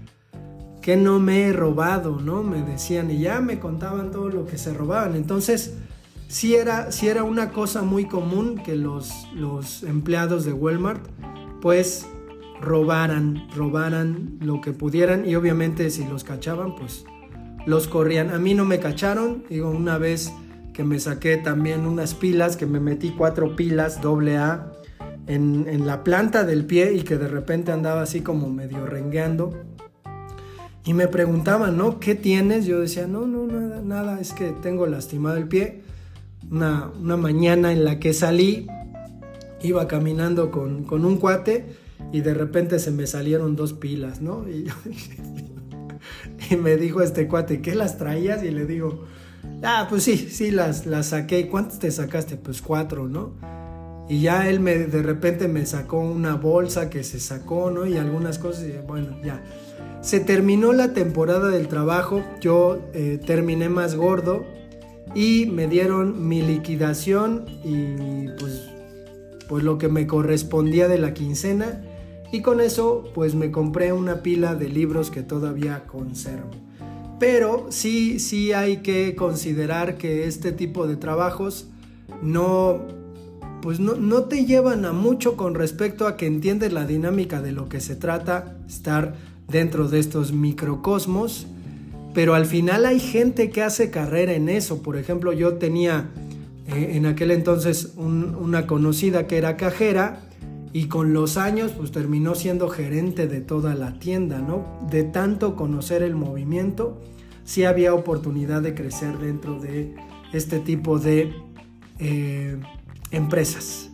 que 0.84 0.98
no 0.98 1.18
me 1.18 1.44
he 1.44 1.52
robado, 1.54 2.20
¿no? 2.20 2.42
Me 2.42 2.60
decían 2.60 3.10
y 3.10 3.18
ya 3.18 3.40
me 3.40 3.58
contaban 3.58 4.10
todo 4.10 4.28
lo 4.28 4.44
que 4.44 4.58
se 4.58 4.74
robaban. 4.74 5.16
Entonces, 5.16 5.78
sí 6.28 6.56
era, 6.56 6.90
era 7.02 7.24
una 7.24 7.52
cosa 7.52 7.80
muy 7.80 8.04
común 8.04 8.60
que 8.62 8.76
los, 8.76 9.10
los 9.34 9.82
empleados 9.82 10.44
de 10.44 10.52
Walmart, 10.52 11.02
pues, 11.62 12.06
robaran, 12.60 13.48
robaran 13.56 14.36
lo 14.42 14.60
que 14.60 14.72
pudieran 14.74 15.26
y 15.26 15.36
obviamente 15.36 15.88
si 15.88 16.04
los 16.04 16.22
cachaban, 16.22 16.74
pues, 16.74 17.06
los 17.64 17.88
corrían. 17.88 18.28
A 18.28 18.38
mí 18.38 18.52
no 18.52 18.66
me 18.66 18.78
cacharon, 18.78 19.42
digo, 19.48 19.70
una 19.70 19.96
vez 19.96 20.34
que 20.74 20.84
me 20.84 21.00
saqué 21.00 21.38
también 21.38 21.86
unas 21.86 22.12
pilas, 22.12 22.58
que 22.58 22.66
me 22.66 22.78
metí 22.78 23.08
cuatro 23.16 23.56
pilas 23.56 24.02
doble 24.02 24.36
A 24.36 24.70
en, 25.28 25.64
en 25.66 25.86
la 25.86 26.04
planta 26.04 26.44
del 26.44 26.66
pie 26.66 26.92
y 26.92 27.04
que 27.04 27.16
de 27.16 27.28
repente 27.28 27.72
andaba 27.72 28.02
así 28.02 28.20
como 28.20 28.50
medio 28.50 28.84
rengueando 28.84 29.72
y 30.86 30.92
me 30.92 31.08
preguntaban, 31.08 31.78
¿no? 31.78 31.98
¿Qué 31.98 32.14
tienes? 32.14 32.66
Yo 32.66 32.80
decía, 32.80 33.06
no, 33.06 33.26
no, 33.26 33.46
nada, 33.46 33.80
nada, 33.80 34.20
es 34.20 34.32
que 34.32 34.50
tengo 34.50 34.86
lastimado 34.86 35.36
el 35.36 35.48
pie. 35.48 35.80
Una, 36.50 36.90
mañana 37.16 37.72
en 37.72 37.84
la 37.84 37.98
que 37.98 38.12
salí, 38.12 38.66
iba 39.62 39.88
caminando 39.88 40.50
con, 40.50 40.86
un 40.90 41.16
cuate 41.16 41.64
y 42.12 42.20
de 42.20 42.34
repente 42.34 42.78
se 42.78 42.90
me 42.90 43.06
salieron 43.06 43.56
dos 43.56 43.72
pilas, 43.72 44.20
¿no? 44.20 44.46
Y, 44.46 44.66
y 46.50 46.56
me 46.56 46.76
dijo 46.76 47.00
este 47.00 47.28
cuate, 47.28 47.62
¿qué 47.62 47.74
las 47.74 47.96
traías? 47.96 48.44
Y 48.44 48.50
le 48.50 48.66
digo, 48.66 49.06
ah, 49.62 49.86
pues 49.88 50.02
sí, 50.02 50.18
sí, 50.18 50.50
las, 50.50 50.84
las 50.84 51.06
saqué. 51.06 51.48
¿Cuántas 51.48 51.78
te 51.78 51.90
sacaste? 51.90 52.36
Pues 52.36 52.60
cuatro, 52.60 53.08
¿no? 53.08 53.32
Y 54.06 54.20
ya 54.20 54.50
él 54.50 54.60
me, 54.60 54.76
de 54.76 55.02
repente 55.02 55.48
me 55.48 55.64
sacó 55.64 56.00
una 56.00 56.34
bolsa 56.34 56.90
que 56.90 57.02
se 57.04 57.18
sacó, 57.20 57.70
¿no? 57.70 57.86
Y 57.86 57.96
algunas 57.96 58.38
cosas, 58.38 58.64
y 58.64 58.86
bueno, 58.86 59.16
ya 59.24 59.42
se 60.04 60.20
terminó 60.20 60.74
la 60.74 60.92
temporada 60.92 61.48
del 61.48 61.66
trabajo, 61.66 62.22
yo 62.38 62.78
eh, 62.92 63.18
terminé 63.24 63.70
más 63.70 63.96
gordo 63.96 64.44
y 65.14 65.46
me 65.46 65.66
dieron 65.66 66.28
mi 66.28 66.42
liquidación 66.42 67.46
y 67.64 68.28
pues, 68.38 68.68
pues 69.48 69.64
lo 69.64 69.78
que 69.78 69.88
me 69.88 70.06
correspondía 70.06 70.88
de 70.88 70.98
la 70.98 71.14
quincena 71.14 71.82
y 72.32 72.42
con 72.42 72.60
eso 72.60 73.04
pues 73.14 73.34
me 73.34 73.50
compré 73.50 73.94
una 73.94 74.22
pila 74.22 74.54
de 74.54 74.68
libros 74.68 75.10
que 75.10 75.22
todavía 75.22 75.84
conservo. 75.86 76.50
Pero 77.18 77.68
sí, 77.70 78.18
sí 78.18 78.52
hay 78.52 78.78
que 78.78 79.16
considerar 79.16 79.96
que 79.96 80.26
este 80.26 80.52
tipo 80.52 80.86
de 80.86 80.96
trabajos 80.96 81.68
no, 82.20 82.82
pues 83.62 83.80
no, 83.80 83.94
no 83.94 84.24
te 84.24 84.44
llevan 84.44 84.84
a 84.84 84.92
mucho 84.92 85.34
con 85.34 85.54
respecto 85.54 86.06
a 86.06 86.18
que 86.18 86.26
entiendes 86.26 86.74
la 86.74 86.84
dinámica 86.84 87.40
de 87.40 87.52
lo 87.52 87.70
que 87.70 87.80
se 87.80 87.96
trata 87.96 88.58
estar 88.68 89.14
dentro 89.48 89.88
de 89.88 89.98
estos 89.98 90.32
microcosmos, 90.32 91.46
pero 92.14 92.34
al 92.34 92.46
final 92.46 92.86
hay 92.86 93.00
gente 93.00 93.50
que 93.50 93.62
hace 93.62 93.90
carrera 93.90 94.34
en 94.34 94.48
eso. 94.48 94.82
Por 94.82 94.96
ejemplo, 94.96 95.32
yo 95.32 95.54
tenía 95.54 96.10
eh, 96.68 96.92
en 96.92 97.06
aquel 97.06 97.30
entonces 97.30 97.94
una 97.96 98.66
conocida 98.66 99.26
que 99.26 99.36
era 99.36 99.56
cajera 99.56 100.20
y 100.72 100.86
con 100.88 101.12
los 101.12 101.36
años 101.36 101.72
pues 101.72 101.92
terminó 101.92 102.34
siendo 102.34 102.68
gerente 102.68 103.28
de 103.28 103.40
toda 103.40 103.74
la 103.74 103.98
tienda, 103.98 104.40
¿no? 104.40 104.64
De 104.90 105.04
tanto 105.04 105.56
conocer 105.56 106.02
el 106.02 106.14
movimiento, 106.14 107.00
sí 107.44 107.64
había 107.64 107.94
oportunidad 107.94 108.62
de 108.62 108.74
crecer 108.74 109.18
dentro 109.18 109.60
de 109.60 109.94
este 110.32 110.58
tipo 110.58 110.98
de 110.98 111.32
eh, 111.98 112.58
empresas. 113.10 113.90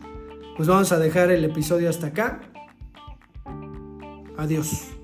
Pues 0.57 0.67
vamos 0.67 0.91
a 0.91 0.99
dejar 0.99 1.31
el 1.31 1.43
episodio 1.43 1.89
hasta 1.89 2.07
acá. 2.07 2.41
Adiós. 4.37 5.00